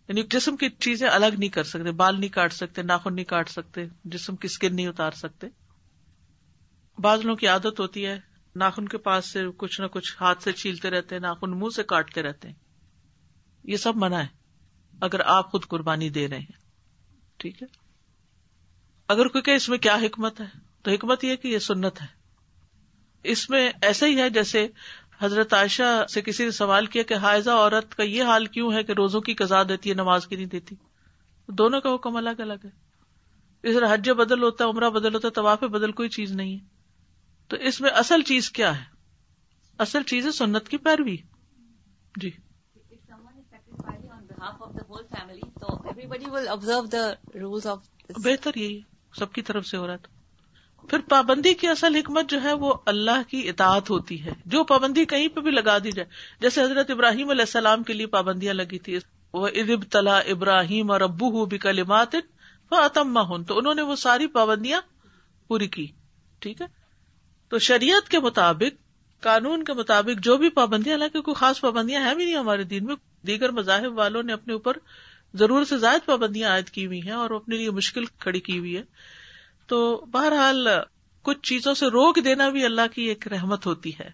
یعنی 0.07 0.23
جسم 0.29 0.55
کی 0.55 0.69
چیزیں 0.69 1.09
الگ 1.09 1.35
نہیں 1.37 1.49
کر 1.49 1.63
سکتے، 1.63 1.91
بال 1.91 2.19
نہیں 2.19 2.29
کاٹ 2.29 2.53
سکتے، 2.53 2.81
ناخن 2.81 3.15
نہیں 3.15 3.25
کاٹ 3.25 3.49
سکتے، 3.49 3.81
جسم 4.05 4.35
کی 4.35 4.45
اسکن 4.45 4.75
نہیں 4.75 4.87
اتار 4.87 5.11
سکتے۔ 5.11 5.47
بعض 6.97 7.19
لوگوں 7.21 7.37
کی 7.37 7.47
عادت 7.47 7.79
ہوتی 7.79 8.05
ہے، 8.05 8.19
ناخن 8.55 8.87
کے 8.87 8.97
پاس 8.97 9.25
سے 9.25 9.39
کچھ 9.57 9.81
نہ 9.81 9.85
کچھ 9.85 10.17
ہاتھ 10.21 10.43
سے 10.43 10.51
چھیلتے 10.51 10.89
رہتے 10.89 11.15
ہیں، 11.15 11.21
ناخن 11.21 11.51
منہ 11.51 11.69
سے 11.75 11.83
کاٹتے 11.83 12.21
رہتے 12.21 12.47
ہیں۔ 12.47 12.55
یہ 13.63 13.77
سب 13.77 13.93
منع 13.95 14.17
ہے، 14.17 14.27
اگر 15.01 15.19
آپ 15.19 15.51
خود 15.51 15.65
قربانی 15.67 16.09
دے 16.09 16.27
رہے 16.27 16.39
ہیں، 16.39 16.61
ٹھیک 17.37 17.63
ہے؟ 17.63 17.67
اگر 19.07 19.27
کوئی 19.27 19.41
کہ 19.41 19.51
اس 19.51 19.69
میں 19.69 19.77
کیا 19.77 19.95
حکمت 19.95 20.41
ہے، 20.41 20.45
تو 20.81 20.91
حکمت 20.91 21.23
یہ 21.23 21.35
کہ 21.35 21.47
یہ 21.47 21.59
سنت 21.59 22.01
ہے۔ 22.01 22.18
اس 23.23 23.49
میں 23.49 23.71
ایسا 23.81 24.05
ہی 24.05 24.21
ہے 24.21 24.29
جیسے 24.29 24.67
حضرت 25.19 25.53
عائشہ 25.53 26.05
سے 26.13 26.21
کسی 26.21 26.43
نے 26.43 26.51
سوال 26.51 26.85
کیا 26.85 27.03
کہ 27.03 27.13
حائزہ 27.13 27.49
عورت 27.49 27.95
کا 27.95 28.03
یہ 28.03 28.23
حال 28.23 28.45
کیوں 28.45 28.73
ہے 28.73 28.83
کہ 28.83 28.91
روزوں 28.91 29.21
کی 29.21 29.33
قزا 29.33 29.63
دیتی 29.63 29.89
ہے 29.89 29.93
نماز 29.93 30.27
کی 30.27 30.35
نہیں 30.35 30.45
دیتی؟ 30.45 30.75
دونوں 31.47 31.81
کا 31.81 31.95
حکم 31.95 32.15
الگ 32.15 32.29
الگ 32.37 32.65
ہے۔ 32.65 32.69
اس 33.63 33.75
طرح 33.75 33.93
حج 33.93 34.09
بدل 34.09 34.43
ہوتا 34.43 34.65
ہے 34.65 34.69
عمرہ 34.69 34.89
بدل 34.89 35.13
ہوتا 35.15 35.27
ہے 35.27 35.33
طواف 35.33 35.63
بدل 35.63 35.91
کوئی 35.91 36.09
چیز 36.09 36.31
نہیں 36.31 36.53
ہے۔ 36.53 36.65
تو 37.47 37.57
اس 37.57 37.81
میں 37.81 37.89
اصل 37.89 38.21
چیز 38.21 38.51
کیا 38.51 38.79
ہے؟ 38.79 38.83
اصل 39.77 40.03
چیز 40.03 40.25
ہے 40.25 40.31
سنت 40.31 40.69
کی 40.69 40.77
پیروی۔ 40.77 41.17
جی۔ 42.15 42.31
بہتر 48.23 48.51
یہی 48.55 48.81
سب 49.15 49.33
کی 49.33 49.41
طرف 49.41 49.65
سے 49.65 49.77
ہو 49.77 49.87
رہا 49.87 49.95
تھا 49.95 50.18
پھر 50.87 50.99
پابندی 50.99 51.53
کی 51.53 51.67
اصل 51.67 51.95
حکمت 51.95 52.29
جو 52.29 52.43
ہے 52.43 52.53
وہ 52.53 52.73
اللہ 52.85 53.21
کی 53.27 53.49
اطاعت 53.49 53.89
ہوتی 53.89 54.25
ہے۔ 54.25 54.31
جو 54.45 54.63
پابندی 54.63 55.05
کہیں 55.05 55.27
پہ 55.27 55.41
بھی 55.41 55.51
لگا 55.51 55.77
دی 55.77 55.91
جائے۔ 55.91 56.09
جیسے 56.39 56.61
حضرت 56.61 56.91
ابراہیم 56.91 57.29
علیہ 57.29 57.41
السلام 57.41 57.83
کے 57.83 57.93
لیے 57.93 58.05
پابندیاں 58.05 58.53
لگی 58.53 58.79
تھی۔ 58.79 58.99
وہ 59.33 59.47
ادب 59.47 59.83
تلا 59.83 60.17
ابراہیم 60.17 60.91
اور 60.91 61.01
ابو 61.01 61.29
ہوں 61.29 61.45
بھی 61.45 61.57
کلمات 61.57 62.15
تو 63.47 63.57
انہوں 63.57 63.75
نے 63.75 63.81
وہ 63.81 63.95
ساری 63.95 64.27
پابندیاں 64.27 64.81
پوری 65.47 65.67
کی۔ 65.67 65.87
ٹھیک 66.39 66.61
ہے؟ 66.61 66.65
تو 67.49 67.59
شریعت 67.59 68.09
کے 68.09 68.19
مطابق، 68.19 68.81
قانون 69.23 69.63
کے 69.63 69.73
مطابق 69.73 70.23
جو 70.23 70.37
بھی 70.37 70.49
پابندیاں، 70.49 70.95
حالانکہ 70.95 71.21
کوئی 71.21 71.35
خاص 71.35 71.61
پابندیاں 71.61 72.01
ہیں 72.01 72.15
بھی 72.15 72.25
نہیں 72.25 72.37
ہمارے 72.37 72.63
دین 72.63 72.85
میں، 72.85 72.95
دیگر 73.27 73.51
مذاہب 73.51 73.97
والوں 73.97 74.23
نے 74.23 74.33
اپنے 74.33 74.53
اوپر 74.53 74.77
ضرور 75.33 75.63
سے 75.63 75.77
زائد 75.77 76.05
پابندیاں 76.05 76.49
عائد 76.49 76.69
کی 76.69 76.85
ہوئی 76.85 77.01
ہیں 77.01 77.11
اور 77.11 77.29
اپنے 77.29 77.57
لیے 77.57 77.71
مشکل 77.71 78.05
کھڑی 78.05 78.39
کی 78.39 78.59
ہوئی 78.59 78.77
ہے 78.77 78.83
تو 79.69 80.05
بہرحال 80.11 80.67
کچھ 81.21 81.39
چیزوں 81.41 81.73
سے 81.73 81.85
روک 81.85 82.19
دینا 82.23 82.49
بھی 82.49 82.65
اللہ 82.65 82.81
کی 82.93 83.01
ایک 83.01 83.27
رحمت 83.27 83.65
ہوتی 83.65 83.91
ہے۔ 83.99 84.07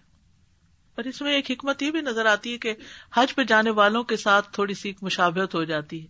اور 0.94 1.04
اس 1.04 1.22
میں 1.22 1.32
ایک 1.32 1.50
حکمت 1.50 1.82
یہ 1.82 1.90
بھی 1.90 2.00
نظر 2.00 2.26
آتی 2.26 2.52
ہے 2.52 2.58
کہ 2.58 2.74
حج 3.14 3.34
پہ 3.34 3.44
جانے 3.44 3.70
والوں 3.70 4.04
کے 4.04 4.16
ساتھ 4.16 4.52
تھوڑی 4.52 4.74
سی 4.74 4.92
مشابہت 5.02 5.54
ہو 5.54 5.64
جاتی 5.64 6.02
ہے۔ 6.02 6.06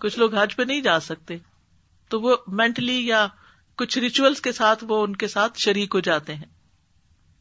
کچھ 0.00 0.18
لوگ 0.18 0.34
حج 0.34 0.56
پہ 0.56 0.62
نہیں 0.62 0.80
جا 0.80 1.00
سکتے، 1.00 1.36
تو 2.08 2.20
وہ 2.20 2.36
مینٹلی 2.46 3.06
یا 3.06 3.26
کچھ 3.76 3.98
ریچولس 3.98 4.40
کے 4.40 4.52
ساتھ 4.52 4.84
وہ 4.88 5.04
ان 5.04 5.16
کے 5.16 5.28
ساتھ 5.28 5.58
شریک 5.58 5.94
ہو 5.94 6.00
جاتے 6.00 6.34
ہیں۔ 6.34 6.46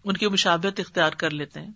ان 0.04 0.18
کی 0.18 0.28
مشابت 0.28 0.80
اختیار 0.80 1.12
کر 1.12 1.30
لیتے 1.30 1.60
ہیں۔ 1.60 1.72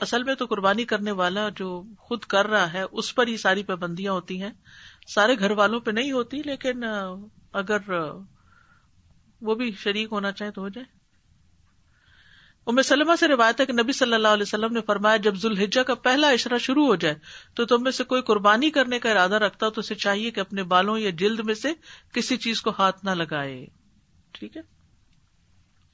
اصل 0.00 0.22
میں 0.22 0.34
تو 0.34 0.46
قربانی 0.46 0.84
کرنے 0.84 1.10
والا 1.10 1.48
جو 1.48 1.82
خود 1.98 2.20
کر 2.20 2.46
رہا 2.46 2.72
ہے، 2.72 2.82
اس 2.92 3.14
پر 3.14 3.26
ہی 3.26 3.36
ساری 3.36 3.62
پابندیاں 3.62 4.12
ہوتی 4.12 4.42
ہیں۔ 4.42 4.50
سارے 5.08 5.38
گھر 5.38 5.50
والوں 5.50 5.80
پہ 5.80 5.90
نہیں 5.90 6.12
ہوتی، 6.12 6.42
لیکن 6.44 6.84
اگر 7.52 7.78
وہ 9.40 9.54
بھی 9.54 9.72
شریک 9.72 10.08
ہونا 10.12 10.32
چاہے 10.32 10.50
تو 10.50 10.62
ہو 10.62 10.68
جائے۔ 10.68 10.98
ام 12.66 12.82
سلمہ 12.82 13.12
سے 13.20 13.28
روایت 13.28 13.60
ہے 13.60 13.66
کہ 13.66 13.72
نبی 13.72 13.92
صلی 13.92 14.14
اللہ 14.14 14.28
علیہ 14.28 14.42
وسلم 14.42 14.72
نے 14.72 14.80
فرمایا، 14.80 15.16
جب 15.16 15.34
ذوالحجہ 15.34 15.80
کا 15.80 15.94
پہلا 15.94 16.28
اشرا 16.28 16.58
شروع 16.58 16.86
ہو 16.86 16.96
جائے 16.96 17.14
تو 17.54 17.64
تم 17.64 17.82
میں 17.82 17.90
سے 17.90 18.04
کوئی 18.04 18.22
قربانی 18.22 18.70
کرنے 18.70 18.98
کا 18.98 19.10
ارادہ 19.10 19.34
رکھتا 19.34 19.66
ہو 19.66 19.70
تو 19.70 19.80
اسے 19.80 19.94
چاہیے 19.94 20.30
کہ 20.30 20.40
اپنے 20.40 20.62
بالوں 20.62 20.98
یا 20.98 21.10
جلد 21.10 21.40
میں 21.40 21.54
سے 21.54 21.72
کسی 22.12 22.36
چیز 22.36 22.62
کو 22.62 22.72
ہاتھ 22.78 23.04
نہ 23.04 23.10
لگائے۔ 23.10 23.66
ٹھیک 24.32 24.56
ہے؟ 24.56 24.62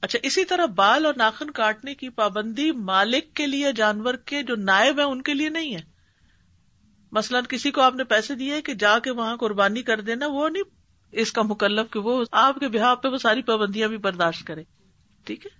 اچھا 0.01 0.19
اسی 0.23 0.45
طرح 0.45 0.65
بال 0.65 1.05
اور 1.05 1.13
ناخن 1.17 1.51
کاٹنے 1.51 1.95
کی 1.95 2.09
پابندی 2.09 2.71
مالک 2.71 3.33
کے 3.33 3.47
لیے، 3.47 3.71
جانور 3.71 4.13
کے 4.13 4.43
جو 4.43 4.55
نائب 4.55 4.99
ہیں 4.99 5.05
ان 5.05 5.21
کے 5.21 5.33
لیے 5.33 5.49
نہیں 5.49 5.75
ہے۔ 5.75 5.81
مثلاً 7.11 7.43
کسی 7.49 7.71
کو 7.71 7.81
آپ 7.81 7.95
نے 7.95 8.03
پیسے 8.03 8.35
دیے 8.35 8.61
کہ 8.61 8.73
جا 8.73 8.99
کے 8.99 9.11
وہاں 9.11 9.37
قربانی 9.37 9.81
کر 9.81 10.01
دینا، 10.01 10.27
وہ 10.27 10.49
نہیں 10.49 10.63
اس 11.15 11.31
کا 11.31 11.41
مکلف 11.41 11.93
کہ 11.93 11.99
وہ 11.99 12.25
آپ 12.31 12.55
کے 12.55 12.67
بہا 12.67 12.95
پہ 12.95 13.07
وہ 13.07 13.17
ساری 13.17 13.41
پابندیاں 13.41 13.87
بھی 13.87 13.97
برداشت 13.97 14.47
کرے۔ 14.47 14.63
ٹھیک 15.23 15.45
ہے؟ 15.45 15.51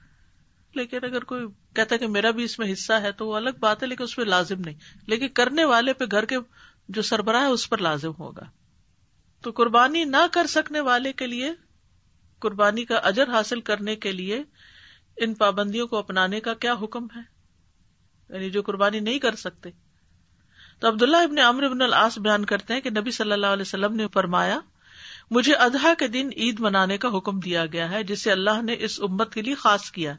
لیکن 0.75 1.00
اگر 1.03 1.24
کوئی 1.24 1.45
کہتا 1.75 1.95
ہے 1.95 2.00
کہ 2.00 2.07
میرا 2.07 2.31
بھی 2.31 2.43
اس 2.43 2.59
میں 2.59 2.74
حصہ 2.74 2.93
ہے 2.93 3.12
تو 3.12 3.27
وہ 3.27 3.35
الگ 3.35 3.50
بات 3.59 3.83
ہے، 3.83 3.88
لیکن 3.88 4.03
اس 4.03 4.15
پہ 4.15 4.21
لازم 4.21 4.59
نہیں۔ 4.59 4.75
لیکن 5.07 5.27
کرنے 5.27 5.65
والے 5.65 5.93
پہ 5.93 6.05
گھر 6.12 6.25
کے 6.25 6.35
جو 6.89 7.01
سربراہ 7.01 7.41
ہے 7.41 7.45
اس 7.45 7.69
پر 7.69 7.77
لازم 7.77 8.12
ہوگا۔ 8.19 8.43
تو 9.41 9.51
قربانی 9.51 10.03
نہ 10.03 10.25
کر 10.31 10.47
سکنے 10.47 10.79
والے 10.79 11.13
کے 11.13 11.27
لیے، 11.27 11.53
قربانی 12.39 12.85
کا 12.85 12.95
اجر 12.95 13.29
حاصل 13.29 13.62
کرنے 13.62 13.95
کے 13.95 14.12
لیے 14.12 14.43
ان 15.17 15.33
پابندیوں 15.33 15.88
کو 15.88 15.97
اپنانے 15.97 16.39
کا 16.39 16.53
کیا 16.53 16.74
حکم 16.74 17.07
ہے؟ 17.15 17.21
یعنی 18.29 18.50
جو 18.50 18.62
قربانی 18.62 19.00
نہیں 19.00 19.19
کر 19.19 19.35
سکتے۔ 19.35 19.69
تو 20.79 20.88
عبداللہ 20.88 21.17
ابن 21.17 21.39
عمر 21.39 21.63
ابن 21.63 21.81
العاص 21.81 22.19
بیان 22.19 22.45
کرتے 22.45 22.74
ہیں 22.74 22.81
کہ 22.81 22.89
نبی 22.89 23.12
صلی 23.12 23.31
اللہ 23.31 23.47
علیہ 23.47 23.62
وسلم 23.62 23.95
نے 23.95 24.07
فرمایا 24.13 24.59
مجھے 25.32 25.53
ادہا 25.53 25.94
کے 25.94 26.08
دن 26.08 26.29
عید 26.38 26.60
منانے 26.60 26.98
کا 26.98 27.08
حکم 27.17 27.39
دیا 27.39 27.65
گیا 27.65 27.91
ہے، 27.91 28.03
جسے 28.03 28.32
اللہ 28.32 28.62
نے 28.62 28.75
اس 28.79 29.01
امت 29.01 29.34
کے 29.34 29.41
لیے 29.41 29.55
خاص 29.55 29.91
کیا۔ 29.91 30.13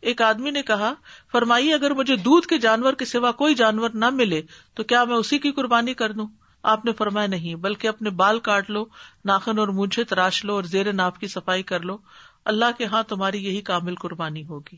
ایک 0.00 0.22
آدمی 0.22 0.50
نے 0.50 0.62
کہا 0.62 0.92
فرمائی 1.32 1.72
اگر 1.72 1.90
مجھے 1.90 2.16
دودھ 2.16 2.46
کے 2.46 2.58
جانور 2.58 2.92
کے 2.92 3.04
سوا 3.04 3.32
کوئی 3.32 3.54
جانور 3.54 3.90
نہ 3.94 4.10
ملے، 4.10 4.42
تو 4.74 4.82
کیا 4.82 5.04
میں 5.04 5.16
اسی 5.16 5.38
کی 5.38 5.52
قربانی 5.52 5.94
کر 5.94 6.12
دوں؟ 6.12 6.26
آپ 6.62 6.84
نے 6.84 6.92
فرمایا 6.92 7.26
نہیں، 7.26 7.54
بلکہ 7.54 7.88
اپنے 7.88 8.10
بال 8.10 8.38
کاٹ 8.38 8.70
لو، 8.70 8.84
ناخن 9.24 9.58
اور 9.58 9.68
مونچھے 9.68 10.04
تراش 10.04 10.44
لو 10.44 10.54
اور 10.54 10.62
زیر 10.62 10.92
ناپ 10.92 11.18
کی 11.18 11.26
صفائی 11.26 11.62
کر 11.62 11.80
لو۔ 11.80 11.98
اللہ 12.44 12.64
کے 12.78 12.84
ہاں 12.84 13.02
تمہاری 13.02 13.44
یہی 13.44 13.60
کامل 13.60 13.94
قربانی 13.94 14.44
ہوگی۔ 14.44 14.76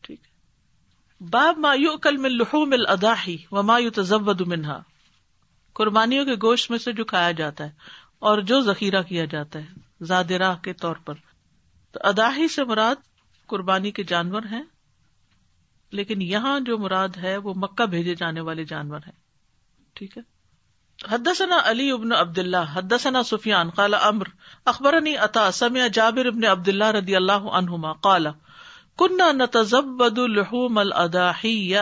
ٹھیک 0.00 0.20
باب 1.20 1.58
مایو 1.58 1.96
کل 1.96 2.16
میں 2.16 2.30
لہو 2.30 2.66
مل 2.66 2.86
ادا 2.86 3.14
ہی 3.26 3.36
و 3.50 3.62
مایو 3.62 3.90
تزود 3.90 4.40
منہا۔ 4.40 4.82
قربانیوں 5.72 6.24
کے 6.24 6.34
گوشت 6.42 6.70
میں 6.70 6.78
سے 6.78 6.92
جو 6.92 7.04
کھایا 7.04 7.30
جاتا 7.30 7.64
ہے 7.64 7.70
اور 8.18 8.38
جو 8.38 8.60
ذخیرہ 8.60 9.02
کیا 9.02 9.24
جاتا 9.24 9.58
ہے، 9.58 9.66
زاد 10.04 10.30
راہ 10.30 10.56
کے 10.56 10.72
طور 10.72 10.96
پر۔ 10.96 11.14
تو 11.92 12.00
اداہی 12.02 12.48
سے 12.48 12.64
مراد 12.64 12.94
قربانی 13.46 13.90
کے 13.90 14.04
جانور 14.04 14.42
ہیں، 14.42 14.62
لیکن 15.90 16.22
یہاں 16.22 16.60
جو 16.60 16.78
مراد 16.78 17.08
ہے، 17.16 17.36
وہ 17.36 17.54
مکہ 17.56 17.86
بھیجے 17.86 18.14
جانے 18.14 18.40
والے 18.40 18.64
جانور 18.64 18.98
ہیں۔ 18.98 19.26
ٹھیک 19.94 20.18
ہے؟ 20.18 20.22
حدثنا 21.08 21.58
علی 21.64 21.90
ابن 21.90 22.12
عبد 22.12 22.38
اللہ 22.38 22.72
حدثنا 22.72 23.22
سفیان، 23.22 23.70
قال 23.70 23.94
امر، 23.94 24.26
اخبرنی 24.64 25.16
عطا، 25.16 25.50
سمع 25.50 25.86
جابر 25.86 26.26
ابن 26.26 26.44
عبد 26.44 26.68
اللہ 26.68 26.84
رضی 26.84 27.16
اللہ 27.16 27.46
عنہما، 27.52 27.92
قال 27.92 28.26
كنا 28.96 29.32
نتزبد 29.32 30.18
لحوم 30.18 30.78
الاضاحی 30.78 31.74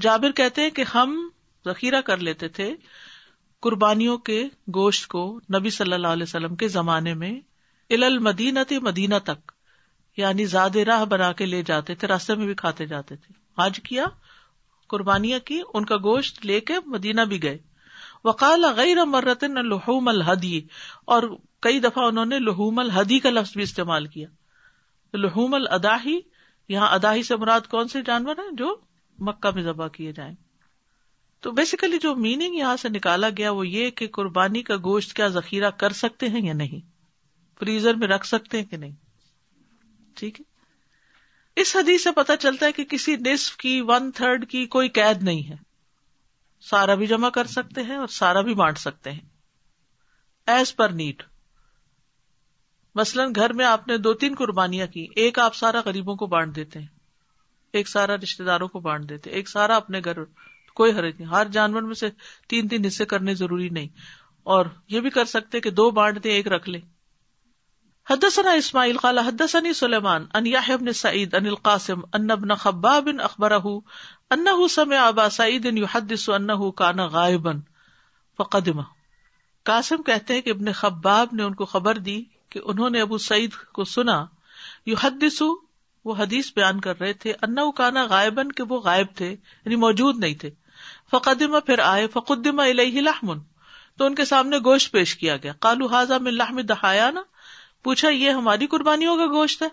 جابر 0.00 0.32
کہتے 0.32 0.62
ہیں 0.62 0.70
کہ 0.70 0.84
ہم 0.94 1.28
ذخیرہ 1.64 2.00
کر 2.00 2.16
لیتے 2.16 2.48
تھے 2.48 2.74
قربانیوں 3.60 4.18
کے 4.18 4.44
گوشت 4.74 5.06
کو 5.06 5.40
نبی 5.54 5.70
صلی 5.70 5.92
اللہ 5.92 6.08
علیہ 6.08 6.22
وسلم 6.22 6.56
کے 6.56 6.68
زمانے 6.68 7.14
میں 7.14 7.40
ال 7.90 8.02
المدینہ 8.02 8.58
مدینہ 8.82 9.14
تک 9.24 9.52
یعنی 10.16 10.44
زیادہ 10.44 10.78
راہ 10.78 11.04
بنا 11.04 11.32
کے 11.32 11.46
لے 11.46 11.62
جاتے 11.62 11.94
تھے، 11.94 12.08
راستے 12.08 12.34
میں 12.34 12.46
بھی 12.46 12.54
کھاتے 12.54 12.86
جاتے 12.86 13.16
تھے۔ 13.16 13.34
آج 13.56 13.80
کیا، 13.80 14.04
قربانیاں 14.88 15.38
کی، 15.38 15.60
ان 15.74 15.84
کا 15.84 15.96
گوشت 15.96 16.46
لے 16.46 16.60
کے 16.60 16.74
مدینہ 16.86 17.20
بھی 17.20 17.42
گئے۔ 17.42 17.58
وقال 18.24 18.64
غیر 18.76 19.04
مرتن 19.04 19.54
لحوم 19.68 20.08
الحدی، 20.08 20.60
اور 21.04 21.22
کئی 21.60 21.80
دفعہ 21.80 22.04
انہوں 22.04 22.24
نے 22.24 22.38
لحوم 22.38 22.78
الحدی 22.78 23.18
کا 23.18 23.30
لفظ 23.30 23.52
بھی 23.52 23.62
استعمال 23.62 24.06
کیا۔ 24.06 24.28
لحوم 25.14 25.54
الداہی 25.54 26.20
یہاں 26.68 26.88
اداہی 26.88 27.22
سے 27.22 27.36
مراد 27.36 27.60
کون 27.60 27.88
سے 27.88 28.02
جانور 28.02 28.34
ہیں 28.38 28.56
جو 28.56 28.76
مکہ 29.18 29.50
میں 29.54 29.62
ذبح 29.62 29.88
کیے 29.88 30.12
جائیں؟ 30.12 30.34
تو 31.40 31.50
بیسیکلی 31.50 31.98
جو 31.98 32.14
میننگ 32.14 32.54
یہاں 32.54 32.76
سے 32.76 32.88
نکالا 32.88 33.28
گیا 33.36 33.50
وہ 33.50 33.68
یہ 33.68 33.90
کہ 33.90 34.08
قربانی 34.08 34.62
کا 34.62 34.76
گوشت 34.76 35.12
کیا 35.12 35.28
ذخیرہ 35.28 35.70
کر 35.70 35.92
سکتے 35.92 36.28
ہیں 36.28 36.46
یا 36.46 36.52
نہیں؟ 36.52 36.90
فریزر 37.58 37.94
میں 37.94 38.08
رکھ 38.08 38.26
سکتے 38.26 38.58
ہیں 38.58 38.64
کہ 38.64 38.76
نہیں؟ 38.76 38.92
ٹھیک 40.14 40.40
ہے؟ 40.40 40.50
اس 41.56 41.76
حدیث 41.76 42.04
سے 42.04 42.10
پتا 42.12 42.36
چلتا 42.36 42.66
ہے 42.66 42.72
کہ 42.72 42.84
کسی 42.84 43.16
نصف 43.16 43.56
کی 43.56 43.80
ون 43.80 44.10
تھرڈ 44.10 44.48
کی 44.48 44.66
کوئی 44.66 44.88
قید 44.88 45.22
نہیں 45.22 45.48
ہے۔ 45.48 45.54
سارا 46.60 46.94
بھی 46.94 47.06
جمع 47.06 47.28
کر 47.28 47.46
سکتے 47.46 47.82
ہیں 47.82 47.96
اور 47.96 48.06
سارا 48.06 48.40
بھی 48.40 48.54
بانٹ 48.54 48.78
سکتے 48.78 49.10
ہیں۔ 49.10 49.28
ایز 50.46 50.76
پر 50.76 50.88
نیڈ 50.88 51.22
مثلاً 52.94 53.32
گھر 53.36 53.52
میں 53.52 53.66
آپ 53.66 53.88
نے 53.88 53.96
دو 53.96 54.14
تین 54.14 54.34
قربانیاں 54.34 54.86
کی، 54.86 55.06
ایک 55.16 55.38
آپ 55.38 55.54
سارا 55.54 55.80
غریبوں 55.84 56.16
کو 56.16 56.26
بانٹ 56.26 56.56
دیتے 56.56 56.78
ہیں، 56.78 56.86
ایک 57.72 57.88
سارا 57.88 58.16
رشتے 58.16 58.44
داروں 58.44 58.68
کو 58.68 58.80
بانٹ 58.80 59.08
دیتے 59.08 59.30
ایک 59.30 59.48
سارا 59.48 59.76
اپنے 59.76 60.00
گھر 60.04 60.18
کوئی 60.80 60.92
حرج 60.92 61.14
نہیں۔ 61.18 61.28
ہر 61.28 61.46
جانور 61.46 61.82
میں 61.82 61.94
سے 61.94 62.10
تین 62.48 62.68
تین 62.68 62.84
حصے 62.84 63.04
کرنے 63.04 63.34
ضروری 63.34 63.68
نہیں۔ 63.68 63.88
اور 64.42 64.66
یہ 64.88 65.00
بھی 65.00 65.10
کر 65.10 65.24
سکتے 65.24 65.60
کہ 65.60 65.70
دو 65.70 65.90
بانٹ 65.90 66.24
دیں 66.24 66.32
ایک 66.32 66.48
رکھ 66.48 66.68
لیں۔ 66.68 66.80
حدثنا 68.10 68.50
اسماعیل 68.50 68.96
قال 68.96 69.18
حدثني 69.18 69.72
سلیمان 69.72 70.26
ان 70.34 70.46
يحيى 70.46 70.76
بن 70.76 70.92
سعید 70.92 71.34
ان 71.34 71.46
القاسم 71.46 72.00
ان 72.12 72.30
ابن 72.30 72.54
خباب 72.54 73.08
اخبره 73.24 73.78
انه 74.30 74.66
سمع 74.70 75.06
ابا 75.06 75.28
سعید 75.28 75.66
يحدث 75.66 76.28
انه 76.28 76.70
كان 76.76 76.98
غائبا 76.98 77.52
فقدم 78.36 78.80
قاسم 79.62 80.02
کہتے 80.02 80.34
ہیں 80.34 80.40
کہ 80.40 80.50
ابن 80.50 80.72
خباب 80.72 81.28
نے 81.32 81.42
ان 81.42 81.54
کو 81.54 81.64
خبر 81.64 81.98
دی 81.98 82.24
کہ 82.48 82.60
انہوں 82.64 82.90
نے 82.90 83.00
ابو 83.00 83.18
سعید 83.18 83.52
کو 83.72 83.84
سنا۔ 83.84 84.26
یحدث 84.86 85.42
وہ 86.04 86.14
حدیث 86.18 86.52
بیان 86.54 86.80
کر 86.80 87.00
رہے 87.00 87.12
تھے 87.12 87.32
انه 87.42 87.62
كان 87.76 87.94
غائبا 88.10 88.42
کہ 88.56 88.62
وہ 88.62 88.80
غائب 88.80 89.06
تھے 89.14 89.30
یعنی 89.32 89.76
موجود 89.76 90.18
نہیں 90.18 90.34
تھے۔ 90.34 90.50
فقدم، 91.10 91.60
پھر 91.60 91.78
آئے، 91.78 92.06
فقدم 92.06 92.60
الیہ 92.60 93.00
لحم. 93.00 93.38
تو 93.96 94.04
ان 94.04 94.14
کے 94.14 94.24
سامنے 94.24 94.58
گوشت 94.58 94.92
پیش 94.92 95.16
کیا 95.16 95.36
گیا. 95.36 95.52
قالوا 95.60 96.02
هذا 96.02 96.18
من 96.18 96.34
لحم 96.34 96.60
دحایانا 96.60 97.20
پوچھا، 97.82 98.08
یہ 98.08 98.30
ہماری 98.30 98.66
قربانیوں 98.66 99.16
کا 99.16 99.26
گوشت 99.26 99.62
ہے؟ 99.62 99.68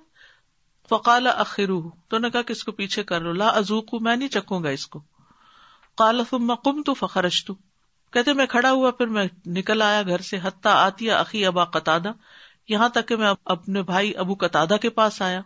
فقال 0.90 1.28
اخرو 1.28 1.90
تو 2.08 2.18
نے 2.18 2.30
کہا 2.30 2.42
کہ 2.42 2.52
اس 2.52 2.64
کو 2.64 2.72
پیچھے 2.72 3.04
کر 3.04 3.22
لو. 3.22 3.34
لا 3.34 3.48
ازوق 3.48 4.02
میں 4.02 4.16
نہیں 4.16 4.30
چکوں 4.30 4.64
گا 4.64 4.70
اس 4.70 4.88
کو. 4.88 5.02
قال، 5.96 6.22
ثم 6.30 6.54
قمت، 6.54 6.90
فخرجت. 7.00 7.52
کہتے، 8.12 8.34
میں 8.34 8.46
کھڑا 8.46 8.72
ہوا، 8.72 8.92
پھر 8.92 9.08
میں 9.08 9.28
نکل 9.46 9.82
آیا 9.82 10.02
گھر 10.02 10.22
سے. 10.22 10.38
حتیٰ 10.44 10.76
آتی 10.76 11.12
اخی 11.12 11.46
ابا 11.46 11.66
قطادہ. 11.66 12.12
یہاں 12.68 12.90
تک 12.90 13.08
کہ 13.08 13.16
میں 13.16 13.34
اپنے 13.46 13.82
بھائی 13.82 14.16
ابو 14.18 14.36
قطادہ 14.40 14.78
کے 14.82 14.90
پاس 14.90 15.22
آیا. 15.22 15.42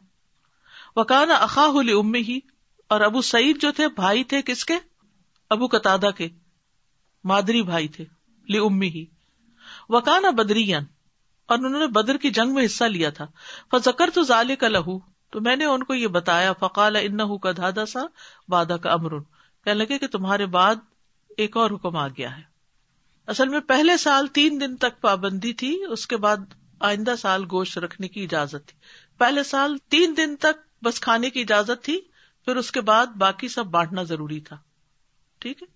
وکانا 0.96 1.34
اخاہ 1.34 1.70
ام 1.70 2.14
ہی 2.14 2.40
اور 2.88 3.02
ابو 3.02 3.22
سعید 3.22 3.62
جو 3.62 3.72
تھے، 3.72 3.88
بھائی 3.88 4.24
تھے 4.24 4.42
کس 4.42 4.66
کے؟ 4.66 4.91
ابو 5.52 5.68
قطادہ 5.68 6.10
کے 6.18 6.28
مادری 7.24 7.62
بھائی 7.62 7.88
تھے، 7.88 8.06
لی 8.50 8.58
امی 8.58 8.90
ہی۔ 8.90 9.06
وکانا 9.90 10.30
بدرین 10.30 10.76
اور 11.46 11.58
انہوں 11.58 11.80
نے 11.80 11.88
بدر 11.88 12.18
کی 12.18 12.30
جنگ 12.30 12.54
میں 12.54 12.66
حصہ 12.66 12.84
لیا 12.84 13.10
تھا۔ 13.10 13.26
فکر 13.72 14.10
تو 14.14 14.24
ظال 14.24 14.56
کا 14.56 14.68
لہو 14.68 15.00
تو 15.00 15.42
میں 15.42 15.56
نے 15.56 15.66
ان 15.66 15.84
کو 15.84 15.94
یہ 15.94 16.08
بتایا، 16.08 16.54
فقال 16.54 16.96
ان 16.96 17.40
کا 17.40 17.52
دادا 17.58 17.86
سا 17.86 18.00
بادہ 18.50 18.78
کا 18.82 18.92
امرن 18.92 19.24
کہنے 19.64 19.74
لگے 19.74 19.98
کہ 19.98 20.08
تمہارے 20.08 20.46
بعد 20.46 20.76
ایک 21.38 21.58
اور 21.58 21.72
حکم 21.72 21.96
آ 21.96 22.08
گیا 22.08 22.38
ہے۔ 22.38 22.42
اصل 23.28 23.50
میں 23.50 23.60
پہلے 23.60 23.98
سال 23.98 24.28
تین 24.28 24.62
دن 24.62 24.78
تک 24.78 25.02
پابندی 25.02 25.54
تھی، 25.54 25.84
اس 25.90 26.08
کے 26.08 26.18
بعد 26.18 26.38
آئندہ 26.80 27.16
سال 27.20 27.46
گوشت 27.52 27.78
رکھنے 27.78 28.08
کی 28.08 28.24
اجازت 28.24 28.68
تھی۔ 28.68 28.80
پہلے 29.18 29.44
سال 29.44 29.78
تین 29.90 30.14
دن 30.18 30.36
تک 30.36 30.84
بس 30.84 31.00
کھانے 31.00 31.30
کی 31.30 31.42
اجازت 31.42 31.84
تھی، 31.84 32.02
پھر 32.46 32.56
اس 32.56 32.72
کے 32.72 32.82
بعد 32.82 33.06
باقی 33.06 33.48
سب 33.48 33.66
بانٹنا 33.66 34.04
ضروری 34.04 34.40
تھا۔ 34.40 34.58
ٹھیک 35.42 35.64
ہے؟ 35.64 35.68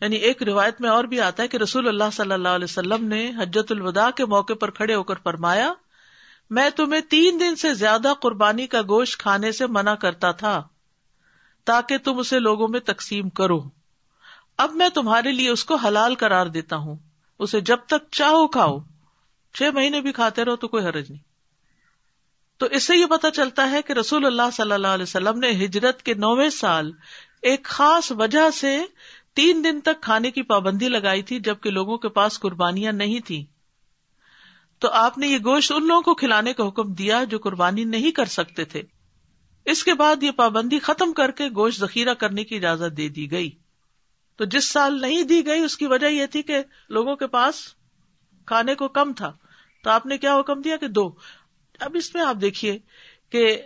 یعنی 0.00 0.16
ایک 0.16 0.42
روایت 0.42 0.80
میں 0.80 0.90
اور 0.90 1.04
بھی 1.04 1.20
آتا 1.20 1.42
ہے 1.42 1.48
کہ 1.48 1.56
رسول 1.56 1.88
اللہ 1.88 2.04
صلی 2.12 2.32
اللہ 2.32 2.48
علیہ 2.48 2.64
وسلم 2.64 3.08
نے 3.08 3.32
حجت 3.38 3.72
الوداع 3.72 4.10
کے 4.10 4.26
موقع 4.26 4.52
پر 4.52 4.70
کھڑے 4.70 4.94
ہو 4.94 5.02
کر 5.02 5.14
فرمایا، 5.22 5.72
میں 6.50 6.70
تمہیں 6.70 7.00
تین 7.00 7.40
دن 7.40 7.56
سے 7.56 7.74
زیادہ 7.74 8.12
قربانی 8.22 8.66
کا 8.66 8.82
گوشت 8.82 9.20
کھانے 9.20 9.52
سے 9.52 9.66
منع 9.66 9.94
کرتا 9.94 10.32
تھا، 10.32 10.62
تاکہ 11.64 11.98
تم 11.98 12.18
اسے 12.18 12.38
لوگوں 12.38 12.68
میں 12.68 12.80
تقسیم 12.80 13.28
کرو۔ 13.28 13.60
اب 14.58 14.72
میں 14.72 14.88
تمہارے 14.88 15.32
لیے 15.32 15.50
اس 15.50 15.64
کو 15.64 15.74
حلال 15.74 16.14
کرار 16.14 16.46
دیتا 16.46 16.76
ہوں۔ 16.76 16.96
اسے 17.38 17.60
جب 17.60 17.78
تک 17.86 18.10
چاہو 18.10 18.48
کھاؤ۔ 18.48 18.78
چھ 19.54 19.62
مہینے 19.74 20.00
بھی 20.00 20.12
کھاتے 20.12 20.44
رہو 20.44 20.56
تو 20.56 20.68
کوئی 20.68 20.84
حرج 20.84 21.10
نہیں۔ 21.10 21.34
تو 22.58 22.66
اس 22.66 22.84
سے 22.84 22.96
یہ 22.96 23.06
پتا 23.06 23.30
چلتا 23.30 23.70
ہے 23.70 23.82
کہ 23.82 23.92
رسول 23.92 24.26
اللہ 24.26 24.50
صلی 24.52 24.72
اللہ 24.72 24.86
علیہ 24.86 25.02
وسلم 25.02 25.38
نے 25.38 25.50
ہجرت 25.50 26.02
کے 26.02 26.14
نویں 26.14 26.50
سال 26.50 26.92
ایک 27.44 27.64
خاص 27.64 28.12
وجہ 28.12 28.50
سے 28.50 28.80
تین 29.34 29.64
دن 29.64 29.80
تک 29.80 30.02
کھانے 30.02 30.30
کی 30.30 30.42
پابندی 30.42 30.88
لگائی 30.88 31.22
تھی 31.22 31.40
جبکہ 31.40 31.70
لوگوں 31.70 31.98
کے 31.98 32.08
پاس 32.08 32.40
قربانیاں 32.40 32.92
نہیں 32.92 33.20
تھی 33.20 33.46
تو 34.78 34.90
آپ 34.90 35.18
نے 35.18 35.26
یہ 35.26 35.38
گوشت 35.38 35.72
ان 35.72 35.86
لوگوں 35.86 36.02
کو 36.02 36.14
کھلانے 36.14 36.52
کا 36.52 36.68
حکم 36.68 36.92
دیا 36.92 37.24
جو 37.24 37.38
قربانی 37.38 37.84
نہیں 37.84 38.10
کر 38.10 38.24
سکتے 38.24 38.64
تھے۔ 38.64 38.82
اس 39.64 39.84
کے 39.84 39.94
بعد 39.94 40.22
یہ 40.22 40.30
پابندی 40.30 40.78
ختم 40.78 41.12
کر 41.12 41.30
کے 41.30 41.48
گوشت 41.56 41.80
ذخیرہ 41.80 42.14
کرنے 42.14 42.44
کی 42.44 42.56
اجازت 42.56 42.96
دے 42.96 43.08
دی 43.08 43.30
گئی۔ 43.30 43.50
تو 44.36 44.44
جس 44.44 44.68
سال 44.68 45.00
نہیں 45.00 45.22
دی 45.22 45.46
گئی، 45.46 45.60
اس 45.60 45.76
کی 45.76 45.86
وجہ 45.86 46.06
یہ 46.06 46.26
تھی 46.26 46.42
کہ 46.42 46.58
لوگوں 46.88 47.16
کے 47.16 47.26
پاس 47.26 47.54
کھانے 48.46 48.74
کو 48.74 48.88
کم 48.88 49.12
تھا۔ 49.12 49.32
تو 49.84 49.90
آپ 49.90 50.06
نے 50.06 50.18
کیا 50.18 50.40
حکم 50.40 50.60
دیا 50.60 50.76
کہ 50.76 50.88
دو۔ 50.88 51.14
اب 51.80 51.96
اس 51.98 52.14
میں 52.14 52.22
آپ 52.22 52.36
دیکھیے 52.40 52.78
کہ 53.30 53.62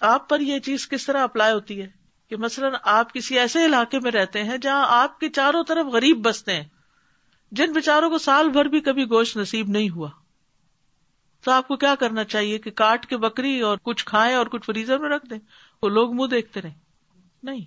آپ 0.00 0.28
پر 0.28 0.40
یہ 0.40 0.58
چیز 0.58 0.88
کس 0.88 1.06
طرح 1.06 1.22
اپلائی 1.22 1.52
ہوتی 1.52 1.82
ہے۔ 1.82 2.01
کہ 2.32 2.36
مثلاً 2.36 2.74
آپ 2.82 3.14
کسی 3.14 3.38
ایسے 3.38 3.64
علاقے 3.64 4.00
میں 4.00 4.10
رہتے 4.10 4.44
ہیں 4.44 4.58
جہاں 4.58 4.84
آپ 4.88 5.20
کے 5.20 5.28
چاروں 5.28 5.64
طرف 5.64 5.86
غریب 5.86 6.18
بستے 6.24 6.56
ہیں، 6.56 6.64
جن 7.52 7.72
بےچاروں 7.72 8.10
کو 8.10 8.18
سال 8.18 8.48
بھر 8.48 8.64
بھی 8.64 8.80
کبھی 8.80 9.04
گوشت 9.04 9.36
نصیب 9.36 9.68
نہیں 9.68 9.90
ہوا۔ 9.90 10.10
تو 11.44 11.50
آپ 11.50 11.68
کو 11.68 11.76
کیا 11.76 11.94
کرنا 11.94 12.24
چاہیے 12.24 12.58
کہ 12.58 12.70
کاٹ 12.70 13.06
کے 13.06 13.16
بکری 13.16 13.60
اور 13.60 13.78
کچھ 13.82 14.04
کھائیں 14.04 14.36
اور 14.36 14.46
کچھ 14.46 14.62
فریزر 14.66 14.98
میں 14.98 15.08
رکھ 15.08 15.26
دیں؟ 15.30 15.38
وہ 15.82 15.88
لوگ 15.88 16.14
منہ 16.14 16.26
دیکھتے 16.26 16.62
رہے۔ 16.62 16.72
نہیں۔ 17.42 17.64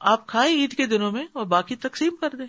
آپ 0.00 0.26
کھائیں 0.26 0.56
عید 0.56 0.76
کے 0.76 0.86
دنوں 0.86 1.12
میں 1.12 1.26
اور 1.32 1.46
باقی 1.46 1.76
تقسیم 1.76 2.16
کر 2.20 2.30
دیں۔ 2.38 2.46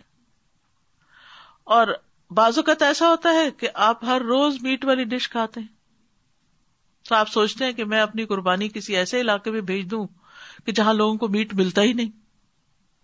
اور 1.64 1.88
بازو 2.32 2.62
کا 2.62 2.74
تو 2.74 2.86
ایسا 2.86 3.08
ہوتا 3.08 3.30
ہے 3.34 3.52
کہ 3.52 3.68
آپ 3.74 4.04
ہر 4.04 4.22
روز 4.22 4.58
میٹ 4.62 4.86
والی 4.86 5.04
ڈش 5.04 5.30
کھاتے 5.30 5.60
ہیں۔ 5.60 5.68
تو 7.10 7.16
آپ 7.16 7.30
سوچتے 7.30 7.66
ہیں 7.66 7.74
کہ 7.74 7.86
میں 7.86 8.02
اپنی 8.02 8.26
قربانی 8.26 8.70
کسی 8.70 8.96
ایسے 8.96 9.22
علاقے 9.22 9.52
میں 9.52 9.62
بھیج 9.62 9.92
دوں 9.92 10.08
کہ 10.66 10.72
جہاں 10.72 10.94
لوگوں 10.94 11.18
کو 11.18 11.28
میٹ 11.28 11.54
ملتا 11.54 11.82
ہی 11.82 11.94
نہیں، 11.94 12.10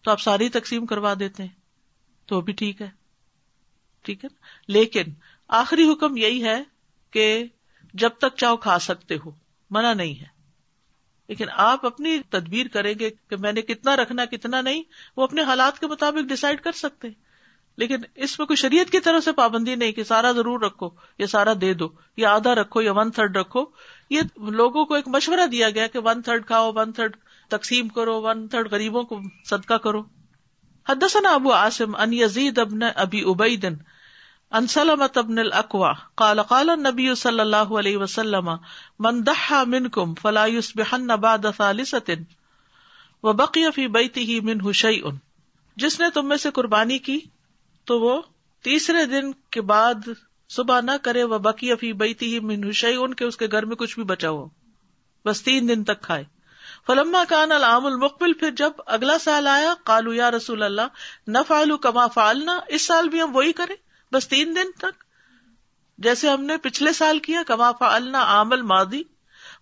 تو 0.02 0.12
آپ 0.12 0.22
ساری 0.22 0.50
تقسیم 0.50 0.86
کروا 0.86 1.14
دیتے 1.20 1.44
ہیں، 1.44 1.50
تو 2.26 2.36
وہ 2.36 2.42
بھی 2.42 2.54
ٹھیک 2.54 2.82
ہے۔ 2.82 2.90
ٹھیک 4.02 4.24
ہے 4.24 4.30
نا؟ 4.34 4.48
لیکن 4.68 5.04
آخری 5.48 5.92
حکم 5.92 6.18
یہی 6.18 6.44
ہے 6.44 6.64
کہ 7.12 7.44
جب 7.94 8.10
تک 8.10 8.36
چاہو 8.38 8.58
کھا 8.58 8.80
سکتے 8.80 9.16
ہو، 9.26 9.32
منع 9.70 9.94
نہیں 9.94 10.20
ہے۔ 10.20 10.38
لیکن 11.28 11.46
آپ 11.52 11.86
اپنی 11.86 12.20
تدبیر 12.30 12.68
کریں 12.68 12.94
گے 13.00 13.10
کہ 13.30 13.36
میں 13.36 13.52
نے 13.52 13.62
کتنا 13.62 13.96
رکھنا، 13.96 14.26
کتنا 14.26 14.62
نہیں، 14.62 14.84
وہ 15.18 15.24
اپنے 15.24 15.42
حالات 15.42 15.80
کے 15.80 15.88
مطابق 15.88 16.30
ڈسائڈ 16.30 16.62
کر 16.62 16.72
سکتے 16.72 17.08
لیکن 17.78 17.96
اس 18.16 18.40
میں 18.40 18.48
کوئی 18.48 18.58
شریعت 18.58 18.92
کی 18.92 19.00
طرف 19.00 19.24
سے 19.24 19.32
پابندی 19.32 19.76
نہیں 19.76 19.92
کہ 19.92 20.04
سارا 20.04 20.32
ضرور 20.32 20.60
رکھو 20.60 20.90
یا 21.18 21.28
سارا 21.28 21.54
دے 21.62 21.74
دو، 21.74 21.90
یا 22.18 22.36
آدھا 22.36 22.56
رکھو 22.56 22.82
یا 22.82 22.94
ون 22.94 23.12
تھرڈ 23.12 23.38
رکھو۔ 23.38 23.66
یہ 24.10 24.22
لوگوں 24.38 24.86
کو 24.86 24.94
ایک 24.94 25.08
مشورہ 25.08 25.48
دیا 25.48 25.70
گیا 25.70 25.88
کہ 25.88 26.00
ون 26.00 26.22
تھرڈ 26.22 26.46
کھاؤ 26.46 26.72
ون 26.74 26.92
تھرڈ 26.92 27.16
تقسیم 27.50 27.88
کرو، 27.88 28.22
ون 28.22 28.48
تھرڈ 28.48 28.72
غریبوں 28.72 29.04
کو 29.04 29.20
صدقہ 29.46 29.74
کرو۔ 29.74 30.04
حدثنا 30.90 31.30
ابو 31.30 31.54
عاصم 31.54 31.96
ان 31.96 32.14
یزید 32.14 32.58
ابن 32.58 32.80
ابی 32.96 33.22
ابیدن 33.22 33.74
ان 34.52 34.68
سلمت 34.68 35.18
ابن 35.18 35.38
الاقوى 35.38 35.90
قال 36.16 36.42
قال 36.42 36.70
النبي 36.70 37.16
صلی 37.16 37.40
اللہ 37.40 37.74
علیہ 37.80 37.98
وسلم، 37.98 38.50
من 39.00 39.24
ضحى 39.24 39.66
منكم 39.68 40.14
فلا 40.16 40.46
يصبحن 40.46 41.08
بعد 41.08 41.46
ثالثه 41.58 42.14
وبقي 43.24 43.72
في 43.76 43.88
بيته 43.88 44.40
منه 44.44 44.72
شيء 44.72 45.04
جس 45.76 46.00
نے 46.00 46.10
تم 46.10 46.28
میں 46.28 46.38
سے 46.38 46.52
قربانی 46.52 46.98
کی 46.98 47.20
تو 47.86 48.00
وہ 48.00 48.22
تیسرے 48.64 49.06
دن 49.06 49.32
کے 49.50 49.62
بعد 49.62 50.10
صبح 50.50 50.82
نہ 50.82 50.92
کرے 51.04 51.24
وہ 51.24 51.38
بقی 51.38 51.72
افی 51.72 51.94
بیتی 51.94 52.34
ہی 52.34 52.40
من 52.40 52.70
ان 52.84 53.14
کے 53.14 53.26
اس 53.26 53.38
کے 53.38 53.48
گھر 53.52 53.66
میں 53.66 53.76
کچھ 53.76 53.96
بھی 53.96 54.04
بچا 54.04 54.30
ہو۔ 54.30 54.48
بس 55.26 55.44
تین 55.44 55.70
دن 55.70 55.84
تک 55.84 56.02
کھائے۔ 56.02 56.24
فلما 56.88 57.24
کان 57.30 57.52
العام 57.52 57.86
المقبل، 57.86 58.34
پھر 58.34 58.52
جب 58.52 58.72
اگلا 58.86 59.18
سال 59.18 59.48
آیا 59.48 59.74
کالو 59.84 60.14
یا 60.14 60.32
رسول 60.32 60.64
اللہ 60.64 60.82
نہ 61.28 61.38
فالو 61.48 61.78
کما 61.78 62.08
فالنا 62.08 62.60
اس 62.68 62.82
سال 62.82 63.10
بھی 63.10 63.22
ہم 63.22 63.36
وہی 63.36 63.54
کریں، 63.54 63.76
بس 64.12 64.28
تین 64.28 64.56
دن 64.56 64.72
تک۔ 64.78 65.04
جیسے 65.98 66.30
ہم 66.30 66.44
نے 66.44 66.58
پچھلے 66.58 66.94
سال 66.94 67.20
کیا، 67.20 67.44
کما 67.48 67.72
فالنا 67.72 68.22
عامل 68.22 68.62
مادی 68.62 69.04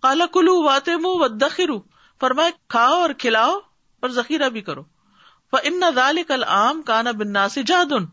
کالا 0.02 0.26
کلو 0.26 0.62
واتے 0.62 0.96
منہ 0.96 1.06
و 1.06 1.28
دخرو 1.28 1.80
فرمائے 2.20 2.50
کھاؤ 2.68 3.00
اور 3.00 3.10
کھلاؤ 3.10 3.58
اور 4.00 4.08
ذخیرہ 4.08 4.48
بھی 4.48 4.60
کرو۔ 4.60 4.82
ان 5.62 5.82
دال 5.96 6.22
کل 6.22 6.44
عام 6.44 6.82
کانا 6.82 7.10
بننا 7.10 7.48
سے 7.48 7.62
جادن 7.62 8.04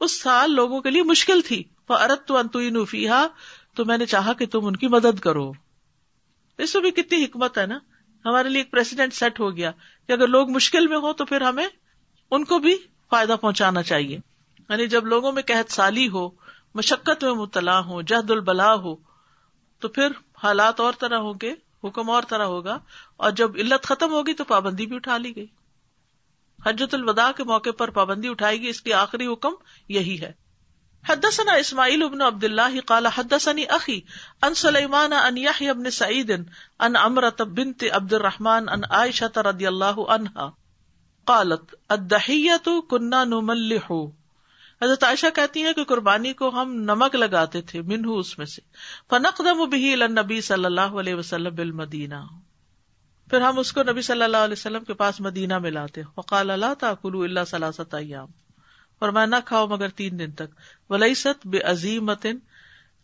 اس 0.00 0.22
سال 0.22 0.52
لوگوں 0.52 0.80
کے 0.80 0.90
لیے 0.90 1.02
مشکل 1.02 1.40
تھی۔ 1.40 1.64
وہ 1.88 1.94
ارت 1.94 2.28
تو 2.28 2.84
فیحا 2.84 3.26
تو 3.76 3.84
میں 3.84 3.98
نے 3.98 4.06
چاہا 4.06 4.32
کہ 4.32 4.46
تم 4.46 4.66
ان 4.66 4.76
کی 4.76 4.88
مدد 4.88 5.20
کرو۔ 5.20 5.52
اس 6.58 6.74
میں 6.74 6.82
بھی 6.82 6.90
کتنی 6.90 7.24
حکمت 7.24 7.58
ہے 7.58 7.66
نا؟ 7.66 7.78
ہمارے 8.26 8.48
لیے 8.48 8.60
ایک 8.60 8.70
پریسیڈینٹ 8.70 9.14
سیٹ 9.14 9.40
ہو 9.40 9.56
گیا 9.56 9.70
کہ 10.06 10.12
اگر 10.12 10.26
لوگ 10.26 10.50
مشکل 10.50 10.86
میں 10.86 10.96
ہو 10.96 11.12
تو 11.12 11.24
پھر 11.24 11.40
ہمیں 11.40 11.66
ان 12.30 12.44
کو 12.44 12.58
بھی 12.58 12.76
فائدہ 13.10 13.36
پہنچانا 13.40 13.82
چاہیے۔ 13.82 14.18
یعنی 14.68 14.86
جب 14.86 15.06
لوگوں 15.06 15.32
میں 15.32 15.42
قحط 15.46 15.72
سالی 15.72 16.08
ہو، 16.08 16.28
مشقت 16.74 17.24
میں 17.24 17.32
مبتلا 17.32 17.80
ہو 17.80 18.02
جہد 18.02 18.30
البلا 18.30 18.74
ہو، 18.74 18.96
تو 19.78 19.88
پھر 19.88 20.08
حالات 20.42 20.80
اور 20.80 20.92
طرح 20.98 21.18
ہوں 21.18 21.34
گے، 21.42 21.54
حکم 21.84 22.10
اور 22.10 22.22
طرح 22.28 22.44
ہوگا۔ 22.44 22.78
اور 23.16 23.30
جب 23.30 23.50
علت 23.54 23.84
ختم 23.84 24.12
ہوگی 24.12 24.34
تو 24.34 24.44
پابندی 24.44 24.86
بھی 24.86 24.96
اٹھا 24.96 25.18
لی 25.18 25.36
گئی۔ 25.36 25.46
حجت 26.66 26.94
الوداع 26.94 27.32
کے 27.32 27.44
موقع 27.44 27.70
پر 27.78 27.90
پابندی 27.90 28.28
اٹھائے 28.28 28.60
گی 28.60 28.68
اس 28.68 28.80
کی 28.80 28.92
آخری 28.92 29.26
حکم 29.26 29.52
یہی 29.88 30.20
ہے۔ 30.20 30.41
حدثنا 31.08 31.52
اسماعیل 31.52 32.02
ابن 32.02 32.20
عبد 32.20 32.44
اللہ 32.44 32.80
قال 32.86 33.06
حدثني 33.06 33.64
اخي 33.68 34.00
ان 34.42 34.54
سليمان 34.54 35.12
ان 35.12 35.36
يحيى 35.36 35.72
بن 35.72 35.90
سعيد 35.90 36.30
ان 36.78 36.96
امرة 36.96 37.44
بنت 37.44 37.84
عبد 37.92 38.12
الرحمن 38.12 38.68
ان 38.68 38.80
عائشة 38.90 39.42
رضي 39.44 39.66
الله 39.66 40.04
عنها 40.08 40.50
قالت 41.24 41.74
الدحية 41.88 42.80
كنا 42.90 43.24
نملح. 43.24 43.92
حضرت 44.82 45.04
عائشہ 45.04 45.26
کہتی 45.34 45.62
ہیں 45.62 45.72
کہ 45.72 45.84
قربانی 45.84 46.32
کو 46.32 46.48
ہم 46.48 46.74
نمک 46.74 47.14
لگاتے 47.14 47.60
تھے 47.60 47.82
منہ 47.82 48.06
اس 48.06 48.38
میں 48.38 48.46
سے۔ 48.46 48.60
فنقدم 49.10 49.58
به 49.58 49.92
الى 49.92 50.02
النبي 50.02 50.40
صلی 50.40 50.64
اللہ 50.64 50.80
علیہ 50.80 51.14
وسلم 51.14 51.54
بالمدینہ۔ 51.54 52.14
پھر 53.30 53.40
ہم 53.40 53.58
اس 53.58 53.72
کو 53.72 53.82
نبی 53.82 54.02
صلی 54.02 54.22
اللہ 54.22 54.36
علیہ 54.36 54.54
وسلم 54.58 54.84
کے 54.84 54.94
پاس 54.94 55.20
مدینہ 55.20 55.58
میں 55.58 55.70
لاتے 55.70 56.02
وقال 56.16 56.50
اللہ 56.50 56.74
تعلق 56.74 57.06
اللہ 57.14 57.40
سلاست 57.46 57.94
ایام. 57.94 58.41
اور 59.02 59.10
میں 59.10 59.26
نہ 59.26 59.36
کھاؤ 59.44 59.66
مگر 59.66 59.88
تین 59.88 60.18
دن 60.18 60.30
تک۔ 60.30 60.50
ولیست 60.90 61.46
بے 61.46 61.60
عظیم 61.60 62.10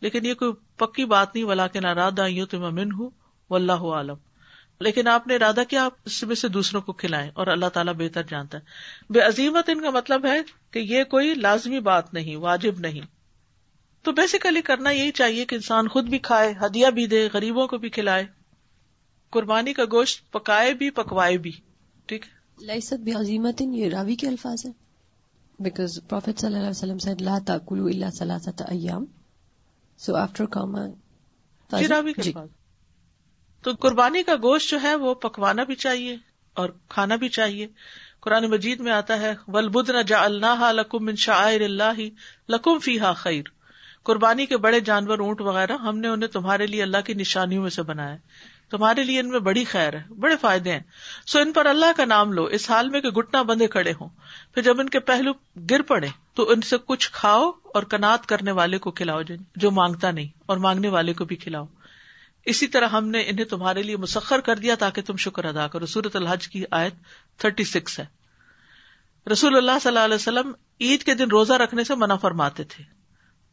لیکن 0.02 0.26
یہ 0.26 0.34
کوئی 0.34 0.52
پکی 0.76 1.04
بات 1.04 1.34
نہیں 1.34 1.44
ولا 1.44 1.66
کے 1.66 1.80
ناراد 1.80 2.18
آئی 2.18 2.44
تو 2.44 2.58
من 2.70 2.92
ہوں 2.92 3.10
و 3.50 3.54
اللہ 3.54 3.84
عالم 3.92 4.16
لیکن 4.80 5.08
آپ 5.08 5.26
نے 5.26 5.34
ارادہ 5.34 5.62
کیا 5.68 5.84
آپ 5.84 5.94
اس 6.04 6.22
میں 6.22 6.34
سے 6.34 6.48
دوسروں 6.48 6.80
کو 6.82 6.92
کھلائیں، 6.92 7.30
اور 7.34 7.46
اللہ 7.46 7.68
تعالیٰ 7.68 7.94
بہتر 7.94 8.22
جانتا 8.22 8.58
ہے۔ 8.58 9.12
بے 9.12 9.20
عظیمت 9.20 9.68
ان 9.68 9.80
کا 9.80 9.90
مطلب 9.90 10.26
ہے 10.26 10.40
کہ 10.70 10.78
یہ 10.78 11.04
کوئی 11.04 11.34
لازمی 11.34 11.80
بات 11.80 12.12
نہیں، 12.14 12.36
واجب 12.36 12.78
نہیں۔ 12.78 13.06
تو 14.04 14.12
بیسیکلی 14.12 14.62
کرنا 14.62 14.90
یہی 14.90 15.10
چاہیے 15.10 15.44
کہ 15.44 15.54
انسان 15.54 15.88
خود 15.88 16.08
بھی 16.08 16.18
کھائے، 16.18 16.52
ہدیہ 16.62 16.88
بھی 16.88 17.06
دے، 17.06 17.28
غریبوں 17.32 17.66
کو 17.66 17.78
بھی 17.78 17.88
کھلائے۔ 17.88 18.26
قربانی 19.32 19.72
کا 19.72 19.84
گوشت 19.84 20.30
پکائے 20.32 20.72
بھی، 20.74 20.90
پکوائے 20.90 21.36
بھی۔ 21.36 21.52
ٹھیک 22.06 22.26
لائست 22.58 23.00
بھی 23.00 23.12
عظیمت 23.12 23.60
یہ 23.60 23.88
راوی 23.88 24.14
کے 24.14 24.28
الفاظ 24.28 24.64
ہیں۔ 24.66 24.72
بیکاز 25.58 25.98
پروفیٹ 26.08 26.38
صلی 26.38 26.46
اللہ 26.46 26.58
علیہ 26.58 26.70
وسلم 26.70 26.98
سے 26.98 27.14
لا 27.20 27.38
تاکلو 27.46 27.86
الا 27.86 28.10
ثلاثه 28.10 28.64
ایام. 28.68 29.04
سو 29.98 30.16
آفٹر 30.16 30.46
کاما 30.46 30.86
جی. 32.16 32.32
تو 33.62 33.70
قربانی 33.80 34.22
کا 34.22 34.34
گوشت 34.34 34.70
جو 34.70 34.82
ہے 34.82 34.94
وہ 34.94 35.14
پکوانا 35.14 35.64
بھی 35.64 35.74
چاہیے 35.74 36.16
اور 36.54 36.70
کھانا 36.88 37.16
بھی 37.16 37.28
چاہیے۔ 37.28 37.66
قرآن 38.20 38.50
مجید 38.50 38.80
میں 38.80 38.92
آتا 38.92 39.20
ہے 39.20 39.34
ولبدن 39.48 40.02
جا 40.06 40.24
اللہ 40.24 40.72
لکم 40.72 41.04
من 41.04 41.14
شاعر 41.16 41.60
اللہ 41.60 42.00
لکم 42.48 42.78
فیحا 42.78 43.12
خیر. 43.12 43.42
قربانی 44.02 44.46
کے 44.46 44.56
بڑے 44.56 44.80
جانور 44.80 45.18
اونٹ 45.18 45.40
وغیرہ 45.40 45.72
ہم 45.72 45.98
نے 45.98 46.08
انہیں 46.08 46.28
تمہارے 46.28 46.66
لیے 46.66 46.82
اللہ 46.82 46.96
کی 47.06 47.14
نشانیوں 47.14 47.62
میں 47.62 47.70
سے 47.70 47.82
بنایا 47.82 48.16
تمہارے 48.70 49.04
لیے 49.04 49.20
ان 49.20 49.28
میں 49.28 49.38
بڑی 49.38 49.64
خیر 49.64 49.94
ہے، 49.94 50.14
بڑے 50.14 50.36
فائدے 50.36 50.72
ہیں۔ 50.72 50.80
سو 51.26 51.38
ان 51.38 51.52
پر 51.52 51.66
اللہ 51.66 51.92
کا 51.96 52.04
نام 52.04 52.32
لو، 52.32 52.44
اس 52.44 52.70
حال 52.70 52.88
میں 52.88 53.00
کہ 53.00 53.08
گٹنا 53.08 53.42
بندے 53.42 53.66
کھڑے 53.66 53.92
ہوں۔ 54.00 54.08
پھر 54.54 54.62
جب 54.62 54.80
ان 54.80 54.88
کے 54.88 55.00
پہلو 55.00 55.32
گر 55.70 55.82
پڑے، 55.82 56.08
تو 56.34 56.50
ان 56.50 56.60
سے 56.60 56.76
کچھ 56.86 57.10
کھاؤ 57.12 57.50
اور 57.50 57.82
کنات 57.82 58.26
کرنے 58.26 58.52
والے 58.52 58.78
کو 58.78 58.90
کھلاؤ، 58.90 59.20
جو 59.56 59.70
مانگتا 59.70 60.10
نہیں، 60.10 60.28
اور 60.46 60.56
مانگنے 60.56 60.88
والے 60.88 61.12
کو 61.12 61.24
بھی 61.24 61.36
کھلاؤ۔ 61.36 61.66
اسی 62.44 62.66
طرح 62.66 62.88
ہم 62.88 63.08
نے 63.08 63.20
انہیں 63.20 63.44
تمہارے 63.44 63.82
لیے 63.82 63.96
مسخر 63.96 64.40
کر 64.40 64.56
دیا 64.56 64.74
تاکہ 64.74 65.02
تم 65.02 65.16
شکر 65.16 65.44
ادا 65.44 65.68
کرو۔ 65.68 65.86
سورت 65.86 66.16
الحج 66.16 66.48
کی 66.48 66.64
آیت 66.70 66.94
تھرٹی 67.36 67.64
سکس 67.64 67.98
ہے۔ 67.98 68.06
رسول 69.32 69.56
اللہ 69.56 69.78
صلی 69.82 69.88
اللہ 69.88 70.04
علیہ 70.04 70.14
وسلم 70.14 70.52
عید 70.80 71.02
کے 71.02 71.14
دن 71.14 71.28
روزہ 71.28 71.52
رکھنے 71.52 71.84
سے 71.84 71.94
منع 71.94 72.16
فرماتے 72.16 72.64
تھے۔ 72.64 72.84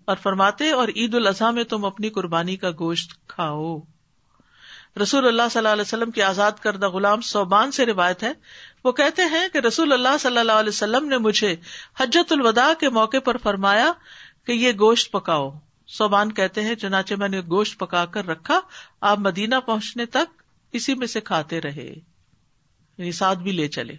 اور 0.05 0.15
فرماتے، 0.15 0.71
اور 0.71 0.87
عید 0.87 1.15
الاضحیٰ 1.15 1.53
میں 1.53 1.63
تم 1.63 1.85
اپنی 1.85 2.09
قربانی 2.09 2.55
کا 2.55 2.71
گوشت 2.79 3.27
کھاؤ۔ 3.27 3.79
رسول 5.01 5.27
اللہ 5.27 5.41
صلی 5.51 5.57
اللہ 5.57 5.69
علیہ 5.69 5.81
وسلم 5.81 6.11
کی 6.11 6.21
آزاد 6.21 6.51
کردہ 6.51 6.87
غلام 6.89 7.21
صوبان 7.21 7.71
سے 7.71 7.85
روایت 7.85 8.23
ہے۔ 8.23 8.31
وہ 8.83 8.91
کہتے 8.91 9.21
ہیں 9.21 9.47
کہ 9.53 9.57
رسول 9.57 9.93
اللہ 9.93 10.17
صلی 10.19 10.37
اللہ 10.37 10.51
علیہ 10.51 10.69
وسلم 10.69 11.07
نے 11.07 11.17
مجھے 11.17 11.55
حجت 11.99 12.31
الوداع 12.31 12.73
کے 12.79 12.89
موقع 12.89 13.17
پر 13.23 13.37
فرمایا 13.37 13.91
کہ 14.45 14.51
یہ 14.51 14.71
گوشت 14.71 15.11
پکاؤ۔ 15.11 15.51
صوبان 15.87 16.31
کہتے 16.31 16.61
ہیں، 16.61 16.75
چنانچہ 16.75 17.13
میں 17.13 17.27
نے 17.27 17.41
گوشت 17.41 17.79
پکا 17.79 18.05
کر 18.05 18.27
رکھا، 18.27 18.59
آپ 19.01 19.19
مدینہ 19.19 19.55
پہنچنے 19.65 20.05
تک 20.05 20.41
اسی 20.71 20.95
میں 20.95 21.07
سے 21.07 21.21
کھاتے 21.21 21.61
رہے۔ 21.61 21.93
یعنی 22.97 23.11
ساتھ 23.11 23.39
بھی 23.39 23.51
لے 23.51 23.67
چلے۔ 23.67 23.95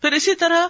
پھر 0.00 0.12
اسی 0.12 0.34
طرح 0.34 0.66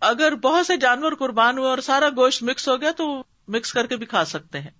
اگر 0.00 0.34
بہت 0.34 0.66
سے 0.66 0.76
جانور 0.76 1.12
قربان 1.12 1.58
ہوئے 1.58 1.70
اور 1.70 1.78
سارا 1.78 2.08
گوشت 2.08 2.42
مکس 2.42 2.68
ہو 2.68 2.80
گیا 2.80 2.90
تو 2.90 3.22
مکس 3.48 3.72
کر 3.72 3.86
کے 3.86 3.96
بھی 3.96 4.06
کھا 4.06 4.24
سکتے 4.24 4.60
ہیں۔ 4.60 4.70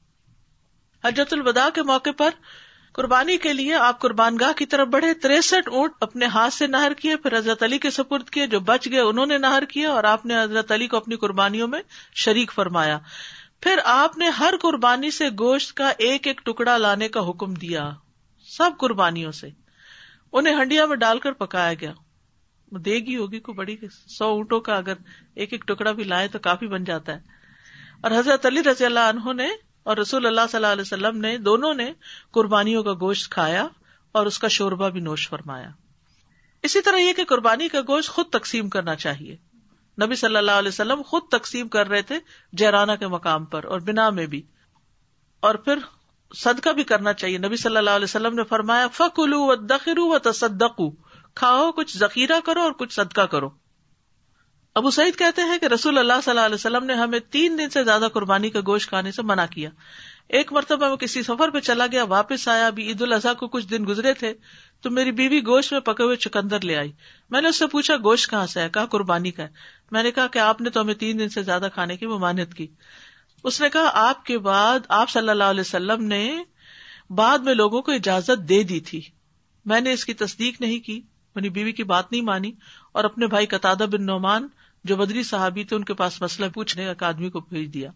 حجت 1.04 1.32
الوداع 1.32 1.68
کے 1.70 1.82
موقع 1.82 2.10
پر 2.16 2.30
قربانی 2.92 3.36
کے 3.36 3.52
لیے 3.52 3.74
آپ 3.74 4.00
قربان 4.00 4.36
گاہ 4.40 4.52
کی 4.52 4.66
طرف 4.66 4.88
بڑھے، 4.88 5.14
تریسٹھ 5.14 5.68
اونٹ 5.68 5.92
اپنے 6.00 6.26
ہاتھ 6.26 6.54
سے 6.54 6.66
نہر 6.66 6.92
کیے، 6.94 7.16
پھر 7.16 7.38
حضرت 7.38 7.62
علی 7.62 7.78
کے 7.78 7.90
سپرد 7.90 8.30
کیے، 8.30 8.46
جو 8.46 8.60
بچ 8.60 8.88
گئے 8.90 9.00
انہوں 9.00 9.26
نے 9.26 9.38
نہر 9.38 9.64
کیا 9.64 9.90
اور 9.90 10.04
آپ 10.04 10.26
نے 10.26 10.42
حضرت 10.42 10.72
علی 10.72 10.86
کو 10.86 10.96
اپنی 10.96 11.16
قربانیوں 11.16 11.68
میں 11.68 11.82
شریک 12.14 12.52
فرمایا۔ 12.52 12.98
پھر 13.60 13.78
آپ 13.84 14.18
نے 14.18 14.28
ہر 14.28 14.54
قربانی 14.62 15.10
سے 15.10 15.28
گوشت 15.28 15.72
کا 15.72 15.92
ایک 15.98 16.26
ایک 16.26 16.40
ٹکڑا 16.44 16.76
لانے 16.76 17.08
کا 17.08 17.30
حکم 17.30 17.54
دیا، 17.54 17.90
سب 18.44 18.70
قربانیوں 18.78 19.32
سے۔ 19.32 19.48
انہیں 20.32 20.54
ہنڈیا 20.54 20.86
میں 20.86 20.96
ڈال 20.96 21.18
کر 21.18 21.32
پکایا 21.32 21.74
گیا۔ 21.74 21.92
دے 22.70 22.94
گی 22.94 23.16
ہوگی 23.16 23.40
کو 23.40 23.52
بڑی 23.52 23.76
سو 24.18 24.24
اونٹوں 24.24 24.60
کا 24.60 24.76
اگر 24.76 24.94
ایک 25.34 25.52
ایک 25.52 25.66
ٹکڑا 25.66 25.92
بھی 25.92 26.04
لائے 26.04 26.28
تو 26.28 26.38
کافی 26.38 26.66
بن 26.66 26.84
جاتا 26.84 27.12
ہے۔ 27.12 27.20
اور 28.02 28.10
حضرت 28.10 28.46
علی 28.46 28.62
رضی 28.62 28.84
اللہ 28.84 29.00
عنہ 29.00 29.32
نے 29.32 29.48
اور 29.82 29.96
رسول 29.96 30.26
اللہ 30.26 30.40
صلی 30.50 30.56
اللہ 30.56 30.66
علیہ 30.66 30.82
وسلم 30.82 31.16
نے 31.20 31.38
دونوں 31.38 31.74
نے 31.74 31.92
قربانیوں 32.30 32.82
کا 32.82 32.92
گوشت 32.92 33.30
کھایا 33.30 33.66
اور 34.12 34.26
اس 34.26 34.38
کا 34.38 34.48
شوربہ 34.48 34.88
بھی 34.88 35.00
نوش 35.00 35.28
فرمایا۔ 35.28 35.68
اسی 36.62 36.80
طرح 36.80 36.96
یہ 36.96 37.12
کہ 37.12 37.24
قربانی 37.24 37.68
کا 37.68 37.80
گوشت 37.80 38.10
خود 38.10 38.26
تقسیم 38.26 38.68
کرنا 38.68 38.94
چاہیے۔ 38.94 39.36
نبی 40.02 40.14
صلی 40.14 40.36
اللہ 40.36 40.50
علیہ 40.50 40.68
وسلم 40.68 41.02
خود 41.02 41.22
تقسیم 41.22 41.68
کر 41.68 41.88
رہے 41.88 42.02
تھے 42.02 42.18
جیرانہ 42.52 42.92
کے 42.92 43.06
مقام 43.06 43.44
پر 43.44 43.64
اور 43.64 43.80
بنا 43.80 44.10
میں 44.10 44.26
بھی۔ 44.26 44.42
اور 45.40 45.54
پھر 45.54 45.78
صدقہ 46.34 46.68
بھی 46.68 46.84
کرنا 46.84 47.12
چاہیے۔ 47.12 47.38
نبی 47.38 47.56
صلی 47.56 47.76
اللہ 47.76 47.90
علیہ 47.90 48.04
وسلم 48.04 48.34
نے 48.34 48.44
فرمایا 48.44 48.88
فکلو 48.88 49.40
و 49.40 49.54
دخرو 49.54 50.06
و 50.06 50.18
تصدقو 50.18 50.90
کھاؤ، 51.34 51.72
کچھ 51.72 51.98
ذخیرہ 51.98 52.40
کرو 52.44 52.60
اور 52.60 52.72
کچھ 52.72 52.94
صدقہ 52.94 53.20
کرو۔ 53.20 53.61
ابو 54.74 54.90
سعید 54.90 55.18
کہتے 55.18 55.42
ہیں 55.42 55.58
کہ 55.58 55.66
رسول 55.66 55.98
اللہ 55.98 56.12
صلی 56.24 56.30
اللہ 56.30 56.40
علیہ 56.40 56.54
وسلم 56.54 56.84
نے 56.84 56.94
ہمیں 56.94 57.18
تین 57.18 57.58
دن 57.58 57.70
سے 57.70 57.84
زیادہ 57.84 58.08
قربانی 58.12 58.50
کا 58.50 58.60
گوشت 58.66 58.88
کھانے 58.88 59.12
سے 59.12 59.22
منع 59.22 59.44
کیا۔ 59.50 59.70
ایک 60.28 60.52
مرتبہ 60.52 60.88
میں 60.88 60.96
کسی 60.96 61.22
سفر 61.22 61.50
پہ 61.50 61.60
چلا 61.60 61.86
گیا، 61.86 62.04
واپس 62.04 62.48
آیا، 62.48 62.66
ابھی 62.66 62.86
عید 62.86 63.02
الاضحیٰ 63.02 63.36
کو 63.36 63.48
کچھ 63.48 63.66
دن 63.66 63.84
گزرے 63.88 64.14
تھے، 64.14 64.34
تو 64.80 64.90
میری 64.90 65.12
بیوی 65.12 65.40
گوشت 65.40 65.72
میں 65.72 65.80
پکے 65.80 66.02
ہوئے 66.02 66.16
چکندر 66.16 66.60
لے 66.60 66.76
آئی۔ 66.76 66.92
میں 67.30 67.40
نے 67.40 67.48
اس 67.48 67.58
سے 67.58 67.66
پوچھا، 67.66 67.96
گوشت 67.96 68.30
کہاں 68.30 68.46
سے 68.46 68.60
ہے؟ 68.60 68.68
کہا، 68.68 68.86
قربانی 68.86 69.30
کا 69.30 69.42
ہے۔ 69.42 69.48
میں 69.90 70.02
نے 70.02 70.10
کہا 70.10 70.26
کہ 70.26 70.38
آپ 70.38 70.60
نے 70.60 70.70
تو 70.70 70.80
ہمیں 70.80 70.94
تین 70.94 71.18
دن 71.18 71.28
سے 71.28 71.42
زیادہ 71.42 71.68
کھانے 71.74 71.96
کی 71.96 72.06
ممانت 72.06 72.54
کی۔ 72.54 72.66
اس 73.44 73.60
نے 73.60 73.68
کہا، 73.68 73.90
آپ 73.94 74.24
کے 74.24 74.38
بعد 74.38 74.78
آپ 74.88 75.10
صلی 75.10 75.28
اللہ 75.28 75.44
علیہ 75.44 75.60
وسلم 75.60 76.04
نے 76.04 76.36
بعد 77.10 77.38
میں 77.38 77.54
لوگوں 77.54 77.82
کو 77.82 77.92
اجازت 77.92 78.48
دے 78.48 78.62
دی 78.62 78.80
تھی۔ 78.80 79.00
میں 79.64 79.80
نے 79.80 79.92
اس 79.92 80.04
کی 80.04 80.14
تصدیق 80.14 80.60
نہیں 80.60 80.78
کی، 80.78 81.00
میری 81.34 81.48
بیوی 81.48 81.72
کی 81.72 81.84
بات 81.84 82.12
نہیں 82.12 82.22
مانی 82.22 82.52
اور 82.92 83.04
اپنے 83.04 83.26
بھائی 83.26 83.46
قطع 83.46 83.74
بن 83.74 84.06
نعمان 84.06 84.48
جو 84.84 84.96
بدری 84.96 85.22
صحابی 85.22 85.64
تھے 85.64 85.76
ان 85.76 85.84
کے 85.84 85.94
پاس 85.94 86.22
مسئلہ 86.22 86.48
پوچھنے 86.48 86.88
ایک 86.88 87.02
آدمی 87.02 87.30
کو 87.30 87.40
بھیج 87.40 87.74
دیا۔ 87.74 87.90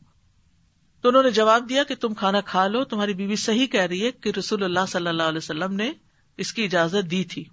تو 1.00 1.08
انہوں 1.08 1.22
نے 1.22 1.30
جواب 1.30 1.68
دیا 1.68 1.82
کہ 1.84 1.94
تم 1.94 2.14
کھانا 2.14 2.40
کھا 2.40 2.66
لو، 2.66 2.84
تمہاری 2.84 3.14
بیوی 3.14 3.36
صحیح 3.36 3.66
کہہ 3.66 3.80
رہی 3.80 4.06
ہے 4.06 4.12
کہ 4.12 4.32
رسول 4.38 4.62
اللہ 4.62 4.86
صلی 4.88 5.08
اللہ 5.08 5.22
علیہ 5.22 5.38
وسلم 5.38 5.72
نے 5.72 5.92
اس 6.36 6.52
کی 6.52 6.64
اجازت 6.64 7.10
دی 7.10 7.24
تھی۔ 7.24 7.44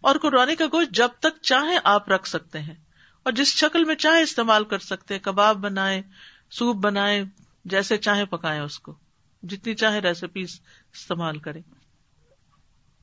اور 0.00 0.16
قربانی 0.16 0.56
کا 0.56 0.66
گوشت 0.66 0.94
جب 0.94 1.08
تک 1.18 1.42
چاہے 1.42 1.78
آپ 1.84 2.08
رکھ 2.08 2.28
سکتے 2.28 2.58
ہیں، 2.58 2.74
اور 3.22 3.32
جس 3.32 3.48
شکل 3.48 3.84
میں 3.84 3.94
چاہے 3.94 4.22
استعمال 4.22 4.64
کر 4.64 4.78
سکتے 4.78 5.18
کباب 5.18 5.56
بنائے 5.56 6.02
سوپ 6.50 6.76
بنائے 6.76 7.24
جیسے 7.64 7.96
چاہے 7.96 8.24
پکائے 8.24 8.60
اس 8.60 8.78
کو۔ 8.78 8.94
جتنی 9.42 9.74
چاہے 9.74 9.98
ریسیپیز 9.98 10.60
استعمال 10.94 11.38
کریں۔ 11.38 11.62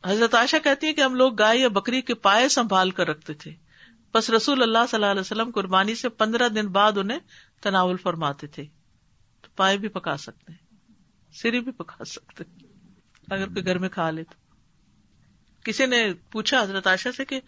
حضرت 0.05 0.35
عائشہ 0.35 0.55
کہتی 0.63 0.87
ہے 0.87 0.93
کہ 0.93 1.01
ہم 1.01 1.15
لوگ 1.15 1.33
گائے 1.33 1.57
یا 1.57 1.67
بکری 1.67 2.01
کے 2.01 2.13
پائے 2.13 2.49
سنبھال 2.49 2.91
کر 2.91 3.07
رکھتے 3.07 3.33
تھے۔ 3.33 3.51
بس 4.15 4.29
رسول 4.29 4.61
اللہ 4.61 4.77
صلی 4.89 4.97
اللہ 4.97 5.11
علیہ 5.11 5.21
وسلم 5.21 5.51
قربانی 5.51 5.95
سے 5.95 6.09
پندرہ 6.09 6.49
دن 6.49 6.67
بعد 6.67 6.97
انہیں 6.97 7.19
تناول 7.61 7.97
فرماتے 7.97 8.47
تھے۔ 8.47 8.65
تو 9.41 9.47
پائے 9.55 9.77
بھی 9.77 9.87
پکا 9.87 10.17
سکتے 10.17 10.53
سری 11.33 11.59
بھی 11.59 11.71
پکا 11.71 12.03
سکتے 12.05 12.43
اگر 13.29 13.47
کوئی 13.47 13.65
گھر 13.65 13.77
میں 13.77 13.89
کھا 13.89 14.09
لے 14.09 14.23
تو۔ 14.23 14.33
کسی 15.63 15.85
نے 15.85 16.13
پوچھا 16.31 16.61
حضرت 16.61 16.87
عائشہ 16.87 17.09
سے 17.17 17.25
کہ 17.25 17.39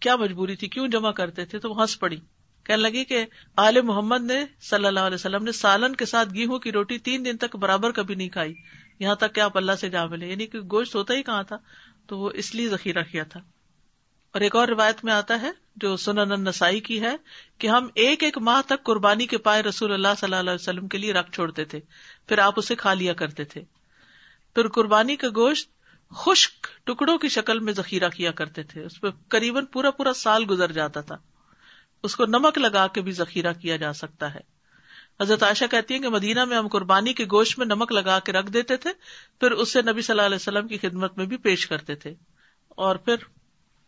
کیا 0.00 0.16
مجبوری 0.16 0.56
تھی، 0.56 0.68
کیوں 0.68 0.88
جمع 0.88 1.10
کرتے 1.10 1.44
تھے؟ 1.44 1.58
تو 1.58 1.70
وہ 1.70 1.80
ہنس 1.80 2.00
پڑی۔ 2.00 2.16
کہنے 2.64 2.82
لگی 2.82 3.04
کہ 3.04 3.26
آل 3.56 3.82
محمد 3.82 4.22
نے 4.22 4.44
صلی 4.60 4.86
اللہ 4.86 5.00
علیہ 5.00 5.14
وسلم 5.14 5.44
نے 5.44 5.52
سالن 5.52 5.96
کے 5.96 6.06
ساتھ 6.06 6.28
گیہوں 6.34 6.58
کی 6.58 6.72
روٹی 6.72 6.98
تین 6.98 7.24
دن 7.24 7.36
تک 7.36 7.56
برابر 7.56 7.92
کبھی 7.92 8.14
نہیں 8.14 8.28
کھائی۔ 8.28 8.54
یہاں 8.98 9.14
تک 9.14 9.34
کہ 9.34 9.40
آپ 9.40 9.56
اللہ 9.56 9.72
سے 9.72 9.90
جا 9.90 10.06
ملے۔ 10.06 10.28
یعنی 10.28 10.46
کہ 10.46 10.60
گوشت 10.60 10.94
ہوتا 10.94 11.14
ہی 11.14 11.22
کہاں 11.22 11.42
تھا؟ 11.42 11.56
تو 12.06 12.18
وہ 12.18 12.30
اس 12.34 12.54
لیے 12.54 12.68
ذخیرہ 12.68 13.02
کیا 13.02 13.24
تھا۔ 13.24 13.40
اور 14.32 14.40
ایک 14.40 14.56
اور 14.56 14.68
روایت 14.68 15.04
میں 15.04 15.12
آتا 15.12 15.40
ہے 15.42 15.50
جو 15.76 15.96
سنن 15.96 16.44
نسائی 16.44 16.80
کی 16.80 17.00
ہے 17.00 17.16
کہ 17.58 17.66
ہم 17.66 17.88
ایک 17.94 18.22
ایک 18.22 18.38
ماہ 18.38 18.60
تک 18.66 18.84
قربانی 18.84 19.26
کے 19.26 19.38
پائے 19.38 19.62
رسول 19.62 19.92
اللہ 19.92 20.08
صلی 20.18 20.26
اللہ 20.26 20.50
علیہ 20.50 20.62
وسلم 20.62 20.88
کے 20.88 20.98
لیے 20.98 21.12
رکھ 21.12 21.30
چھوڑتے 21.32 21.64
تھے، 21.64 21.80
پھر 22.28 22.38
آپ 22.38 22.54
اسے 22.56 22.74
کھا 22.74 22.94
لیا 22.94 23.12
کرتے 23.12 23.44
تھے۔ 23.44 23.62
پھر 24.54 24.68
قربانی 24.68 25.16
کا 25.16 25.28
گوشت 25.28 25.70
خشک 26.10 26.66
ٹکڑوں 26.84 27.18
کی 27.18 27.28
شکل 27.28 27.58
میں 27.58 27.72
ذخیرہ 27.72 28.08
کیا 28.08 28.32
کرتے 28.32 28.62
تھے۔ 28.62 28.84
اس 28.84 29.00
پہ 29.00 29.06
قریب 29.28 29.58
پورا 29.72 29.90
پورا 29.90 30.12
سال 30.12 30.44
گزر 30.50 30.72
جاتا 30.72 31.00
تھا۔ 31.00 31.16
اس 32.02 32.16
کو 32.16 32.26
نمک 32.26 32.58
لگا 32.58 32.86
کے 32.86 33.00
بھی 33.00 33.12
ذخیرہ 33.12 33.52
کیا 33.52 33.76
جا 33.76 33.92
سکتا 33.92 34.34
ہے۔ 34.34 34.40
حضرت 35.20 35.42
عائشہ 35.42 35.64
کہتی 35.70 35.94
ہے 35.94 35.98
کہ 35.98 36.08
مدینہ 36.08 36.44
میں 36.44 36.56
ہم 36.56 36.68
قربانی 36.68 37.12
کے 37.12 37.24
گوشت 37.24 37.58
میں 37.58 37.66
نمک 37.66 37.92
لگا 37.92 38.18
کے 38.18 38.32
رکھ 38.32 38.50
دیتے 38.50 38.76
تھے، 38.76 38.90
پھر 39.40 39.50
اس 39.50 39.72
سے 39.72 39.82
نبی 39.82 40.02
صلی 40.02 40.12
اللہ 40.12 40.26
علیہ 40.26 40.36
وسلم 40.36 40.68
کی 40.68 40.78
خدمت 40.78 41.18
میں 41.18 41.26
بھی 41.26 41.36
پیش 41.36 41.66
کرتے 41.66 41.94
تھے۔ 41.94 42.14
اور 42.68 42.96
پھر 42.96 43.16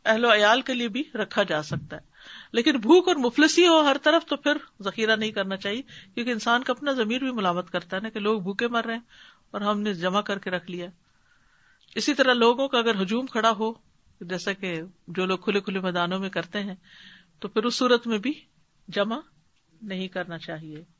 اہل 0.04 0.24
و 0.24 0.34
عیال 0.34 0.60
کے 0.60 0.74
لیے 0.74 0.88
بھی 0.88 1.02
رکھا 1.14 1.42
جا 1.42 1.62
سکتا 1.62 1.96
ہے۔ 1.96 2.14
لیکن 2.52 2.76
بھوک 2.76 3.08
اور 3.08 3.16
مفلسی 3.16 3.66
ہو 3.66 3.84
ہر 3.84 3.96
طرف 4.02 4.26
تو 4.26 4.36
پھر 4.36 4.56
ذخیرہ 4.82 5.16
نہیں 5.16 5.30
کرنا 5.30 5.56
چاہیے، 5.56 5.82
کیونکہ 6.14 6.30
انسان 6.30 6.62
کا 6.62 6.72
اپنا 6.72 6.92
ضمیر 6.92 7.18
بھی 7.18 7.30
ملامت 7.30 7.70
کرتا 7.70 7.96
ہے 7.96 8.02
نا 8.02 8.08
کہ 8.08 8.20
لوگ 8.20 8.40
بھوکے 8.40 8.68
مر 8.68 8.84
رہے 8.84 8.94
ہیں 8.94 9.00
اور 9.50 9.60
ہم 9.60 9.80
نے 9.80 9.94
جمع 9.94 10.20
کر 10.20 10.38
کے 10.38 10.50
رکھ 10.50 10.70
لیا۔ 10.70 10.86
اسی 11.94 12.14
طرح 12.14 12.34
لوگوں 12.34 12.68
کا 12.68 12.78
اگر 12.78 13.02
ہجوم 13.02 13.26
کھڑا 13.26 13.50
ہو، 13.50 13.72
جیسا 14.20 14.52
کہ 14.52 14.82
جو 15.08 15.26
لوگ 15.26 15.38
کھلے 15.38 15.60
کھلے 15.60 15.80
میدانوں 15.80 16.18
میں 16.18 16.30
کرتے 16.30 16.60
ہیں، 16.60 16.74
تو 17.38 17.48
پھر 17.48 17.64
اس 17.64 17.74
صورت 17.74 18.06
میں 18.06 18.18
بھی 18.18 18.32
جمع 18.88 19.18
نہیں 19.82 20.08
کرنا 20.08 20.38
چاہیے۔ 20.38 20.93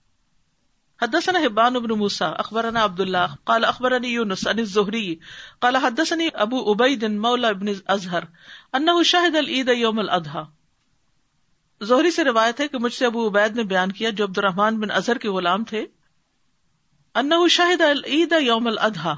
حدثنا 1.05 1.45
حبان 1.45 1.79
بن 1.79 1.95
موسى 2.03 2.33
اخبرنا 2.43 2.89
عبد 2.89 3.01
الله، 3.01 3.39
قال 3.47 3.71
اخبرني 3.71 4.11
يونس 4.11 4.45
عن 4.49 4.59
الزهري، 4.59 5.09
قال 5.63 5.81
حدثني 5.87 6.29
ابو 6.45 6.67
عبيد 6.73 7.09
مولى 7.23 7.51
ابن 7.51 7.73
ازهر 7.97 8.29
انه 8.75 9.09
شهد 9.15 9.43
العيد 9.43 9.75
يوم 9.79 10.05
الاضحى 10.05 10.45
زہری 11.81 12.11
سے 12.11 12.25
روایت 12.25 12.61
ہے 12.61 12.67
کہ 12.69 12.79
مجھ 12.79 12.93
سے 12.95 13.07
ابو 13.07 13.27
عبید 13.29 13.57
نے 13.57 13.63
بیان 13.71 13.93
کیا 13.93 14.11
جو 14.19 14.25
عبد 14.25 14.39
الرحمان 14.39 14.79
بن 14.81 14.91
اظہر 14.99 15.19
کے 15.25 15.33
غلام 15.37 15.65
تھے 15.71 15.81
انه 17.15 17.49
شهد 17.57 17.83
العيد 17.87 18.37
يوم 18.43 18.67
الاضحى 18.67 19.15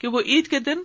کہ 0.00 0.12
وہ 0.14 0.20
عید 0.34 0.48
کے 0.52 0.60
دن 0.68 0.84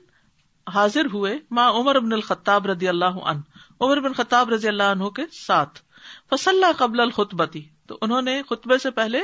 حاضر 0.67 1.11
ہوئے 1.13 1.35
ماں 1.59 1.69
عمر 1.77 1.99
بن 1.99 2.13
الخطاب 2.13 2.67
رضی 2.67 2.87
اللہ 2.87 3.21
عنہ، 3.31 3.61
عمر 3.81 3.99
بن 3.99 4.13
خطاب 4.13 4.49
رضی 4.49 4.67
اللہ 4.67 4.91
عنہ 4.95 5.09
کے 5.19 5.25
ساتھ 5.37 5.79
فصلى 6.31 6.71
قبل 6.77 6.99
الخطبتی 6.99 7.61
تو 7.87 7.97
انہوں 8.01 8.21
نے 8.21 8.41
خطبے 8.49 8.77
سے 8.83 8.91
پہلے 8.99 9.21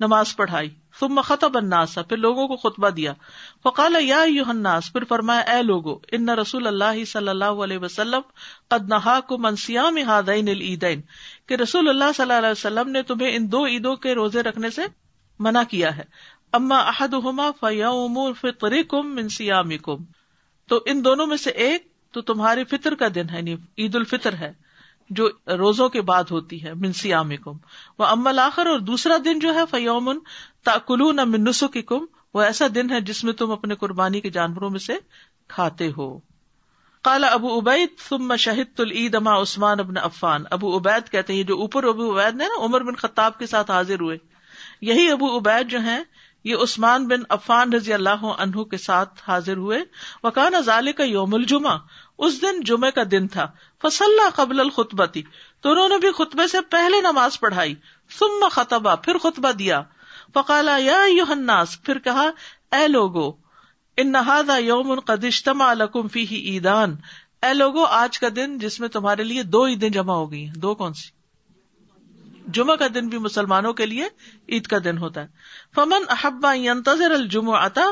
نماز 0.00 0.36
پڑھائی۔ 0.36 0.70
ثم 1.00 1.20
خطب 1.20 1.56
الناس، 1.56 1.98
پھر 2.08 2.16
لوگوں 2.16 2.48
کو 2.48 2.56
خطبہ 2.56 2.90
دیا۔ 2.90 3.12
فقال، 3.62 3.96
یا 4.00 4.20
ایھا 4.20 4.50
الناس، 4.50 4.92
پھر 4.92 5.04
فرمایا، 5.04 5.40
اے 5.40 5.62
لوگو، 5.62 5.98
ان 6.12 6.28
رسول 6.28 6.66
اللہ 6.66 7.04
صلی 7.04 7.28
اللہ 7.28 7.44
علیہ 7.44 7.78
وسلم 7.78 8.20
قد 8.68 8.88
نہاکم 8.88 9.46
عن 9.46 9.56
صيام 9.56 9.96
هذين 9.96 10.48
العيدين 10.48 11.00
کہ 11.46 11.54
رسول 11.54 11.88
اللہ 11.88 12.04
صلی 12.14 12.22
اللہ 12.22 12.38
علیہ 12.38 12.50
وسلم 12.50 12.90
نے 12.90 13.02
تمہیں 13.02 13.36
ان 13.36 13.52
دو 13.52 13.66
عیدوں 13.66 13.96
کے 13.96 14.14
روزے 14.14 14.42
رکھنے 14.42 14.70
سے 14.70 14.82
منع 15.38 15.62
کیا 15.70 15.96
ہے۔ 15.96 16.02
اما 16.52 16.78
احدهما 16.78 17.50
فيوم 17.60 18.32
فطركم 18.32 19.14
من 19.14 19.28
صيامكم 19.28 19.96
تو 20.68 20.80
ان 20.86 21.04
دونوں 21.04 21.26
میں 21.26 21.36
سے 21.36 21.50
ایک 21.50 21.86
تو 22.12 22.20
تمہارے 22.20 22.64
فطر 22.64 22.94
کا 22.94 23.06
دن 23.14 23.30
ہے 23.30 23.36
یعنی 23.36 23.56
عید 23.78 23.94
الفطر 23.94 24.32
ہے۔ 24.32 24.52
جو 25.10 25.28
روزوں 25.46 25.88
کے 25.88 26.00
بعد 26.00 26.24
ہوتی 26.30 26.64
ہے 26.64 26.74
منسیام 26.74 27.36
کم 27.36 27.52
وہ 27.98 28.04
امل 28.04 28.38
آخر 28.38 28.66
اور 28.66 28.78
دوسرا 28.78 29.16
دن 29.24 29.38
جو 29.38 29.54
ہے، 29.54 29.60
فیومن 29.70 30.18
تاکلو 30.64 31.12
نہ 31.12 31.24
منسو 31.24 31.68
کی 31.68 31.82
کم 31.82 32.04
وہ 32.34 32.40
ایسا 32.40 32.66
دن 32.74 32.90
ہے 32.90 33.00
جس 33.00 33.24
میں 33.24 33.32
تم 33.32 33.50
اپنے 33.50 33.74
قربانی 33.74 34.20
کے 34.20 34.30
جانوروں 34.30 34.70
میں 34.70 34.78
سے 34.78 34.92
کھاتے 35.48 35.90
ہو. 35.96 36.18
کالا 37.02 37.26
ابو 37.26 37.58
ابید 37.58 37.88
ثم 38.08 38.36
شہید 38.36 38.80
العید 38.80 39.14
اما 39.14 39.42
عثمان 39.42 39.80
ابن 39.80 39.96
عفان. 39.96 40.44
ابو 40.50 40.78
عبید 40.78 41.10
کہتے 41.10 41.32
ہیں 41.32 41.42
جو 41.42 41.56
اوپر 41.58 41.84
ابو 41.84 42.12
عبید 42.12 42.36
نے 42.36 42.44
نا، 42.44 42.64
عمر 42.64 42.82
بن 42.82 42.94
خطاب 42.94 43.38
کے 43.38 43.46
ساتھ 43.46 43.70
حاضر 43.70 44.00
ہوئے. 44.00 44.18
یہی 44.80 45.10
ابو 45.10 45.38
عبید 45.38 45.70
جو 45.70 45.80
ہیں، 45.80 46.04
یہ 46.44 46.56
عثمان 46.56 47.08
بن 47.08 47.22
عفان 47.28 47.72
رضی 47.72 47.92
اللہ 47.92 48.24
عنہ 48.38 48.62
کے 48.62 48.76
ساتھ 48.76 49.22
حاضر 49.26 49.56
ہوئے. 49.56 49.78
وکان 50.24 50.54
ازال 50.54 50.92
کا 50.92 51.04
یوم 51.04 51.34
الجمہ 51.34 51.76
اس 52.18 52.42
دن 52.42 52.60
جمعے 52.60 52.90
کا 52.90 53.02
دن 53.10 53.28
تھا۔ 53.28 53.50
فصل 53.82 54.20
قبل 54.34 54.60
الخطبتی 54.60 55.22
تو 55.60 55.70
انہوں 55.70 55.88
نے 55.88 55.98
بھی 55.98 56.12
خطبے 56.12 56.46
سے 56.46 56.60
پہلے 56.60 57.00
نماز 57.00 57.40
پڑھائی۔ 57.40 57.74
ثم 58.18 58.48
خطبہ 58.50 58.94
پھر 58.94 59.18
خطبہ 59.18 59.52
دیا۔ 59.52 59.82
فقالا 60.34 60.76
یا 60.76 61.04
یوحناس 61.08 61.82
پھر 61.82 61.98
کہا، 61.98 62.30
اے 62.72 62.88
لوگو، 62.88 63.32
ان 63.96 64.12
نہاد 64.12 64.50
یوم 64.58 65.00
قدشتما 65.00 65.74
لکم 65.74 66.08
فی 66.08 66.22
عیدان 66.22 66.96
اے 67.42 67.54
لوگو، 67.54 67.84
آج 67.84 68.18
کا 68.18 68.28
دن 68.36 68.58
جس 68.58 68.80
میں 68.80 68.88
تمہارے 68.88 69.22
لیے 69.22 69.42
دو 69.42 69.66
عیدیں 69.66 69.88
جمع 69.88 70.14
ہو 70.14 70.32
گئی 70.32 70.46
ہیں۔ 70.46 70.54
دو 70.54 70.74
کون 70.74 70.92
سی؟ 70.92 71.18
جمعہ 72.52 72.76
کا 72.76 72.86
دن 72.94 73.08
بھی 73.08 73.18
مسلمانوں 73.18 73.72
کے 73.72 73.86
لیے، 73.86 74.08
عید 74.48 74.66
کا 74.66 74.76
دن 74.84 74.98
ہوتا 74.98 75.20
ہے۔ 75.20 75.26
فمن 75.74 76.02
احبا 76.08 76.54
ينتظر 76.54 77.10
الجمع 77.10 77.58
آتا 77.58 77.82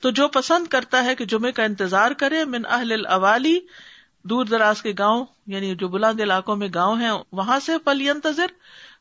تو 0.00 0.10
جو 0.10 0.28
پسند 0.28 0.66
کرتا 0.66 1.04
ہے 1.04 1.14
کہ 1.14 1.24
جمعے 1.24 1.52
کا 1.52 1.62
انتظار 1.62 2.10
کرے، 2.10 2.44
من 2.44 2.66
اہل 2.66 2.92
الاوالی، 2.92 3.58
دور 4.22 4.44
دراز 4.44 4.82
کے 4.82 4.92
گاؤں 4.98 5.24
یعنی 5.46 5.74
جو 5.74 5.88
بلند 5.88 6.20
علاقوں 6.20 6.56
میں 6.56 6.68
گاؤں 6.74 7.00
ہیں، 7.00 7.10
وہاں 7.32 7.60
سے 7.60 7.78
پل 7.78 8.00
ینتظر، 8.00 8.46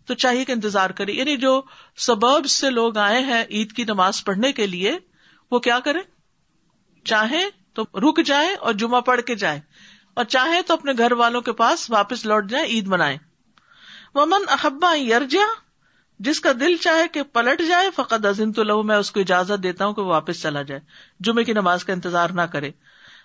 تو 0.05 0.13
چاہیے 0.13 0.45
کہ 0.45 0.51
انتظار 0.51 0.89
کرے۔ 0.89 1.11
یعنی 1.11 1.37
جو 1.37 1.61
سبب 1.97 2.45
سے 2.45 2.69
لوگ 2.69 2.97
آئے 2.97 3.19
ہیں 3.19 3.43
عید 3.49 3.71
کی 3.71 3.83
نماز 3.83 4.23
پڑھنے 4.23 4.51
کے 4.51 4.67
لیے، 4.67 4.97
وہ 5.51 5.59
کیا 5.59 5.79
کرے؟ 5.79 5.99
چاہے 7.05 7.45
تو 7.73 7.83
رک 7.83 8.25
جائے 8.25 8.55
اور 8.55 8.73
جمعہ 8.73 9.01
پڑھ 9.01 9.21
کے 9.21 9.35
جائے۔ 9.35 9.59
اور 10.13 10.25
چاہے 10.25 10.61
تو 10.61 10.73
اپنے 10.73 10.91
گھر 10.97 11.11
والوں 11.11 11.41
کے 11.41 11.51
پاس 11.51 11.89
واپس 11.89 12.25
لوٹ 12.25 12.49
جائے، 12.49 12.65
عید 12.65 12.87
منائے۔ 12.87 13.17
ومن 14.15 14.41
احبا 14.47 14.95
یرجا 14.95 15.68
جس 16.19 16.41
کا 16.41 16.51
دل 16.59 16.77
چاہے 16.77 17.07
کہ 17.07 17.23
پلٹ 17.23 17.61
جائے، 17.67 17.89
فقط 17.95 18.25
ازن 18.25 18.51
تو 18.51 18.63
لہو 18.63 18.83
میں 18.83 18.95
اس 18.95 19.11
کو 19.11 19.19
اجازت 19.19 19.63
دیتا 19.63 19.85
ہوں 19.85 19.93
کہ 19.93 20.01
وہ 20.01 20.07
واپس 20.07 20.41
چلا 20.41 20.61
جائے۔ 20.61 20.81
جمعے 21.19 21.43
کی 21.43 21.53
نماز 21.53 21.85
کا 21.85 21.93
انتظار 21.93 22.29
نہ 22.29 22.41
کرے۔ 22.41 22.71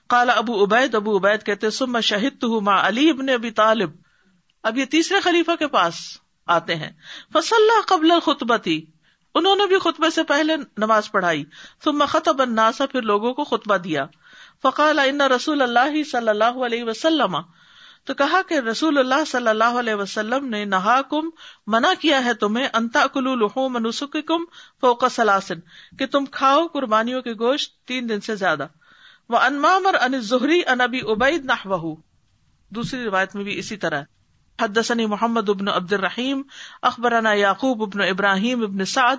کالا 0.08 0.32
ابو 0.32 0.62
ابید 0.62 0.94
ابو 0.94 1.16
ابید 1.16 1.46
کہتے 1.46 1.70
سم 1.70 2.00
شہید 2.00 2.40
تو 2.40 2.60
ماں 2.60 2.78
علی 2.82 3.10
ابن 3.10 3.28
ابی 3.28 3.50
طالب۔ 3.50 3.90
اب 4.62 4.78
یہ 4.78 4.84
تیسرے 4.84 5.20
خلیفہ 5.20 5.50
کے 5.58 5.66
پاس 5.66 5.94
آتے 6.46 6.74
ہیں۔ 6.74 6.92
فصل 7.32 7.70
قبل 7.86 8.12
خطبہ 8.20 8.56
تھی 8.56 8.86
انہوں 9.34 9.56
نے 9.56 9.66
بھی 9.66 9.78
خطبے 9.78 10.10
سے 10.10 10.22
پہلے 10.22 10.56
نماز 10.76 11.10
پڑھائی۔ 11.10 11.44
ثم 11.84 12.04
خطب 12.08 12.42
الناسا 12.42 12.86
پھر 12.86 13.02
لوگوں 13.02 13.34
کو 13.34 13.44
خطبہ 13.44 13.76
دیا۔ 13.76 14.06
فقال 14.62 14.98
ان 14.98 15.20
رسول 15.20 15.62
اللہ 15.62 16.02
صلی 16.10 16.28
اللہ 16.28 16.44
علیہ 16.44 16.84
وسلم۔ 16.84 17.36
تو 18.04 18.14
کہا 18.14 18.40
کہ 18.48 18.54
رسول 18.54 18.98
اللہ 18.98 19.24
صلی 19.26 19.48
اللہ 19.48 19.78
علیہ 19.78 19.94
وسلم 19.94 20.46
نے 20.46 20.64
نہا 20.64 21.02
کم 21.02 21.30
منع 21.66 21.92
کیا 22.00 22.24
ہے 22.24 22.34
تمہیں 22.34 22.68
انتا 22.74 23.06
کلو 23.06 23.34
لہو 23.34 23.68
منسک 23.68 24.16
کم 24.26 24.44
فوق 24.80 25.04
سلاسن 25.10 25.60
کہ 25.98 26.06
تم 26.06 26.24
کھاؤ 26.26 26.66
قربانیوں 26.66 27.22
کے 27.22 27.32
گوشت 27.32 27.88
تین 27.88 28.08
دن 28.08 28.20
سے 28.20 28.36
زیادہ۔ 28.36 28.66
وہ 29.28 29.38
انمام 29.38 29.86
اور 29.86 29.94
ان 29.94 30.20
ظہری 30.20 30.60
ان 30.66 30.80
ابی 30.80 31.00
ابید 31.08 31.44
نہ 31.44 31.76
دوسری 32.70 33.04
روایت 33.04 33.34
میں 33.34 33.44
بھی 33.44 33.58
اسی 33.58 33.76
طرح 33.76 34.02
حدثني 34.60 35.06
محمد 35.06 35.48
ابن 35.48 35.68
عبد 35.68 35.92
الرحیم 35.92 36.42
اخبرنا 36.82 37.32
یعقوب 37.32 37.82
ابن 37.82 38.00
ابراہیم 38.00 38.62
ابن 38.62 38.84
سعد 38.84 39.16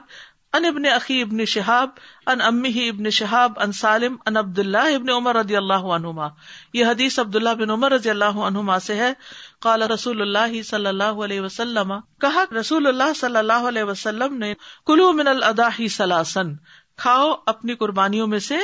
ان 0.56 0.66
ابن 0.66 0.86
عقی 0.86 1.22
ابن 1.22 1.46
شہاب 1.46 1.90
ان 2.28 2.42
امی 2.42 2.90
ابن 2.90 3.10
شہاب 3.10 3.60
ان 3.60 3.72
سالم 3.72 4.16
ان 4.26 4.38
عبد 4.38 4.60
اللہ 4.60 4.78
ابن 4.78 5.10
عمر 5.10 5.36
رضی 5.36 5.56
اللہ 5.56 5.88
عنہما۔ 5.96 6.28
یہ 6.74 6.86
حدیث 6.86 7.20
عبد 7.20 7.36
اللہ 7.36 7.50
بن 7.50 7.70
عمر 7.70 7.92
رضی 7.92 8.10
اللہ 8.10 8.38
عنہما 8.50 8.80
سے 8.80 8.96
ہے۔ 8.96 9.14
قال 9.60 9.82
رسول 9.82 10.22
اللہ 10.22 10.62
صلی 10.62 10.86
اللہ 10.86 11.04
علیہ 11.04 11.42
وسلم، 11.42 11.94
کہا 12.22 12.44
رسول 12.60 12.88
اللہ 12.88 13.14
صلی 13.16 13.38
اللہ 13.38 13.68
علیہ 13.68 13.84
وسلم 13.84 14.38
نے 14.38 14.54
کلو 14.86 15.14
من 15.14 15.28
الداحی 15.28 15.88
سلاسن 15.88 16.56
کھاؤ 16.98 17.34
اپنی 17.46 17.76
قربانیوں 17.76 18.28
میں 18.28 18.40
سے 18.40 18.58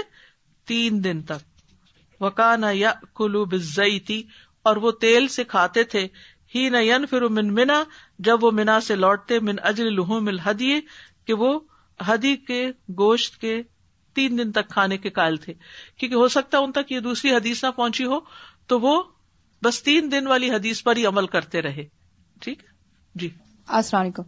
تین 0.66 1.04
دن 1.04 1.22
تک۔ 1.22 2.22
وکانا 2.24 2.68
یا 2.74 2.94
کلو 3.16 3.46
بزئی 3.46 4.24
اور 4.64 4.76
وہ 4.76 4.92
تیل 4.92 5.28
سے 5.28 5.44
کھاتے 5.44 5.84
تھے۔ 5.84 6.08
ہی 6.56 6.70
نہ 6.70 7.06
پھر 7.10 7.22
من 7.22 7.54
منا، 7.54 7.84
جب 8.20 8.44
وہ 8.44 8.52
منا 8.52 8.80
سے 8.80 8.96
لوٹتے، 8.96 9.40
من 9.40 9.56
اجل 9.64 9.96
لہو 9.96 10.20
مل 10.20 10.40
ہدیے 10.40 10.82
کہ 11.28 11.34
وہ 11.34 11.60
ہدی 12.08 12.36
کے 12.36 12.72
گوشت 12.98 13.42
کے 13.42 13.62
تین 14.14 14.38
دن 14.38 14.52
تک 14.52 14.70
کھانے 14.70 14.98
کے 14.98 15.10
قائل 15.10 15.38
تھے۔ 15.38 15.54
کیونکہ 15.98 16.16
ہو 16.16 16.28
سکتا 16.28 16.58
ان 16.58 16.72
تک 16.72 16.92
یہ 16.92 17.00
دوسری 17.00 17.32
حدیث 17.32 17.64
نہ 17.64 17.70
پہنچی 17.72 18.06
ہو، 18.06 18.20
تو 18.68 18.80
وہ 18.80 19.04
بس 19.64 19.84
تین 19.84 20.12
دن 20.12 20.28
والی 20.28 20.52
حدیث 20.52 20.84
پر 20.84 20.96
ہی 20.96 21.06
عمل 21.06 21.28
کرتے 21.28 21.62
رہے۔ 21.62 21.86
ٹھیک 22.42 22.64
جی۔ 23.16 23.30
السلام 23.72 24.02
علیکم۔ 24.02 24.22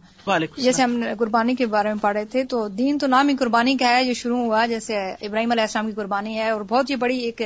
جیسے 0.62 0.82
ہم 0.82 1.04
قربانی 1.18 1.54
کے 1.54 1.66
بارے 1.66 1.88
میں 1.88 2.02
پڑھ 2.02 2.16
رہے 2.16 2.24
تھے 2.24 2.44
تو 2.44 2.68
دین 2.68 2.98
تو 2.98 3.06
نام 3.06 3.28
ہی 3.28 3.36
قربانی 3.36 3.76
کا 3.76 3.88
ہے 3.88 4.04
جو 4.04 4.14
شروع 4.14 4.38
ہوا۔ 4.38 4.66
جیسے 4.66 4.96
ابراہیم 5.20 5.50
علیہ 5.50 5.62
السلام 5.62 5.86
کی 5.86 5.92
قربانی 5.92 6.38
ہے 6.38 6.50
اور 6.50 6.60
بہت 6.60 6.90
ہی 6.90 6.96
بڑی 6.96 7.18
ایک 7.18 7.42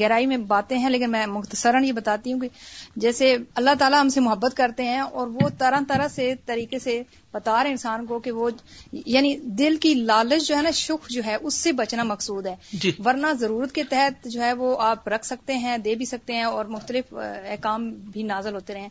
گہرائی 0.00 0.26
میں 0.26 0.36
باتیں 0.36 0.78
ہیں 0.78 0.88
لیکن 0.88 1.10
میں 1.10 1.26
مختصراً 1.26 1.84
یہ 1.84 1.92
بتاتی 1.92 2.32
ہوں 2.32 2.40
کہ 2.40 2.48
جیسے 2.96 3.36
اللہ 3.54 3.70
تعالیٰ 3.78 4.00
ہم 4.00 4.08
سے 4.08 4.20
محبت 4.20 4.56
کرتے 4.56 4.82
ہیں 4.82 5.00
اور 5.00 5.26
وہ 5.26 5.48
طرح 5.58 5.80
طرح 5.88 6.08
سے 6.08 6.34
طریقے 6.46 6.78
سے 6.78 7.02
بتا 7.32 7.64
رہے 7.64 7.70
انسان 7.70 8.06
کو 8.06 8.18
کہ 8.18 8.30
وہ 8.30 8.50
یعنی 8.92 9.36
دل 9.36 9.76
کی 9.76 9.94
لالچ 9.94 10.48
جو 10.48 10.56
ہے 10.56 10.62
نا 10.62 10.70
شخ 10.70 11.08
جو 11.08 11.22
ہے 11.26 11.36
اس 11.40 11.54
سے 11.54 11.72
بچنا 11.72 12.02
مقصود 12.02 12.46
ہے۔ 12.46 12.54
جی۔ 12.72 12.92
ورنہ 13.04 13.26
ضرورت 13.40 13.72
کے 13.72 13.82
تحت 13.82 14.24
جو 14.24 14.42
ہے 14.42 14.52
وہ 14.52 14.76
آپ 14.78 15.08
رکھ 15.08 15.26
سکتے 15.26 15.54
ہیں 15.54 15.78
دے 15.78 15.94
بھی 15.94 16.04
سکتے 16.04 16.32
ہیں 16.32 16.42
اور 16.42 16.64
مختلف 16.64 17.14
احکام 17.44 17.90
بھی 17.90 18.22
نازل 18.22 18.54
ہوتے 18.54 18.74
رہے 18.74 18.88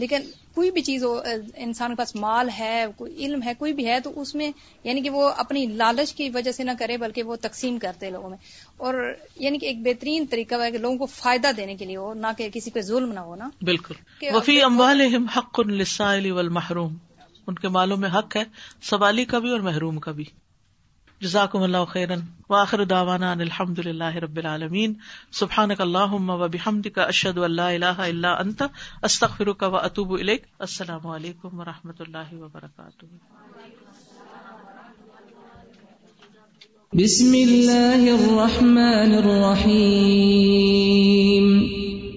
لیکن 0.00 0.20
کوئی 0.54 0.70
بھی 0.70 0.82
چیز 0.82 1.04
ہو 1.04 1.22
انسان 1.56 1.90
کے 1.90 1.96
پاس 1.96 2.16
مال 2.16 2.48
ہے 2.58 2.84
کوئی 2.96 3.26
علم 3.26 3.42
ہے 3.42 3.52
کوئی 3.58 3.72
بھی 3.72 3.86
ہے 3.86 4.00
تو 4.00 4.20
اس 4.20 4.34
میں 4.34 4.50
یعنی 4.84 5.00
کہ 5.00 5.10
وہ 5.10 5.30
اپنی 5.36 5.66
لالچ 5.66 6.14
کی 6.14 6.30
وجہ 6.30 6.52
سے 6.52 6.64
نہ 6.64 6.70
کرے 6.78 6.96
بلکہ 6.96 7.22
وہ 7.22 7.36
تقسیم 7.40 7.78
کرتے 7.78 8.10
لوگوں 8.10 8.30
میں۔ 8.30 8.38
اور 8.76 9.14
یعنی 9.36 9.58
کہ 9.58 9.66
ایک 9.66 9.82
بہترین 9.82 10.24
طریقہ 10.30 10.54
ہے 10.54 10.70
کہ 10.70 10.78
لوگوں 10.78 10.98
کو 10.98 11.06
فائدہ 11.06 11.50
دینے 11.56 11.74
کے 11.76 11.84
لیے 11.84 11.96
ہو 11.96 12.14
نہ 12.14 12.26
کہ 12.38 12.48
کسی 12.54 12.70
پہ 12.70 12.80
ظلم 12.80 13.12
نہ 13.12 13.20
ہو 13.20 13.36
نا؟ 13.36 13.48
بالکل۔ 13.62 13.94
وفی 14.22 14.62
حق 15.36 15.60
والمحروم۔ 16.30 16.94
ان 17.46 17.54
کے 17.54 17.68
مالوں 17.68 17.96
میں 17.96 18.10
حق 18.18 18.36
ہے 18.36 18.44
سوالی 18.82 19.24
کا 19.24 19.38
بھی 19.38 19.50
اور 19.50 19.60
محروم 19.60 19.98
کا 19.98 20.12
بھی۔ 20.12 20.24
جزاکم 21.20 21.62
اللہ 21.62 21.84
خیرن. 21.88 22.20
واخر 22.50 22.84
داوانا 22.84 23.32
الحمد 23.32 23.78
للہ 23.78 24.16
رب 24.16 24.36
العالمین. 24.36 24.94
سبحان 25.32 25.70
اللہ 25.78 26.12
و 26.12 26.48
بحمد 26.48 26.86
کا 26.94 27.02
اشد 27.02 27.38
اللہ 27.38 27.62
اللہ 27.62 28.00
اللہ 28.00 28.26
انت. 28.26 28.62
استخر 29.02 29.52
کا 29.52 29.66
و 29.66 29.76
اطوب 29.76 30.12
السلام 30.58 31.06
علیکم 31.06 31.60
و 31.60 31.64
رحمۃ 31.64 32.00
اللہ 32.00 32.34
وبرکاتہ. 32.34 33.04
بسم 36.92 37.32
اللہ 37.32 38.10
الرحمن 38.12 39.14
الرحیم. 39.24 40.36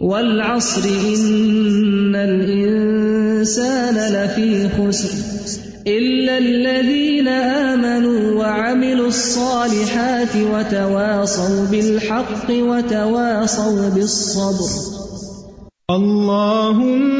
والعصر 0.02 0.88
ان 0.88 2.16
الانسان 2.16 3.96
لفی 3.96 4.68
خسر. 4.78 5.63
إلا 5.88 6.38
الذين 6.38 7.28
آمنوا 7.28 8.40
وعملوا 8.40 9.08
الصالحات 9.08 10.36
وتواصوا 10.36 11.66
بالحق 11.72 12.50
وتواصوا 12.50 13.90
بالصبر. 13.90 14.70
اللهم 15.92 17.14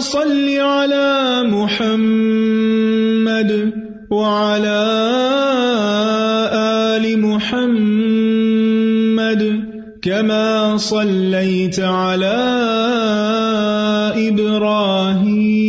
صل 0.00 0.58
على 0.58 1.42
محمد 1.52 3.52
وعلى 4.10 4.84
آل 6.96 7.20
محمد 7.20 7.78
كما 10.02 10.76
صليت 10.76 11.80
على 11.80 12.38
إبراهيم. 14.28 15.68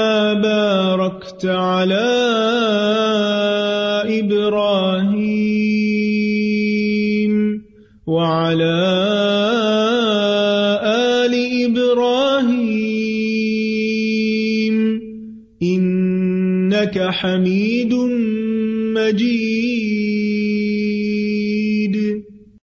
على 1.45 2.20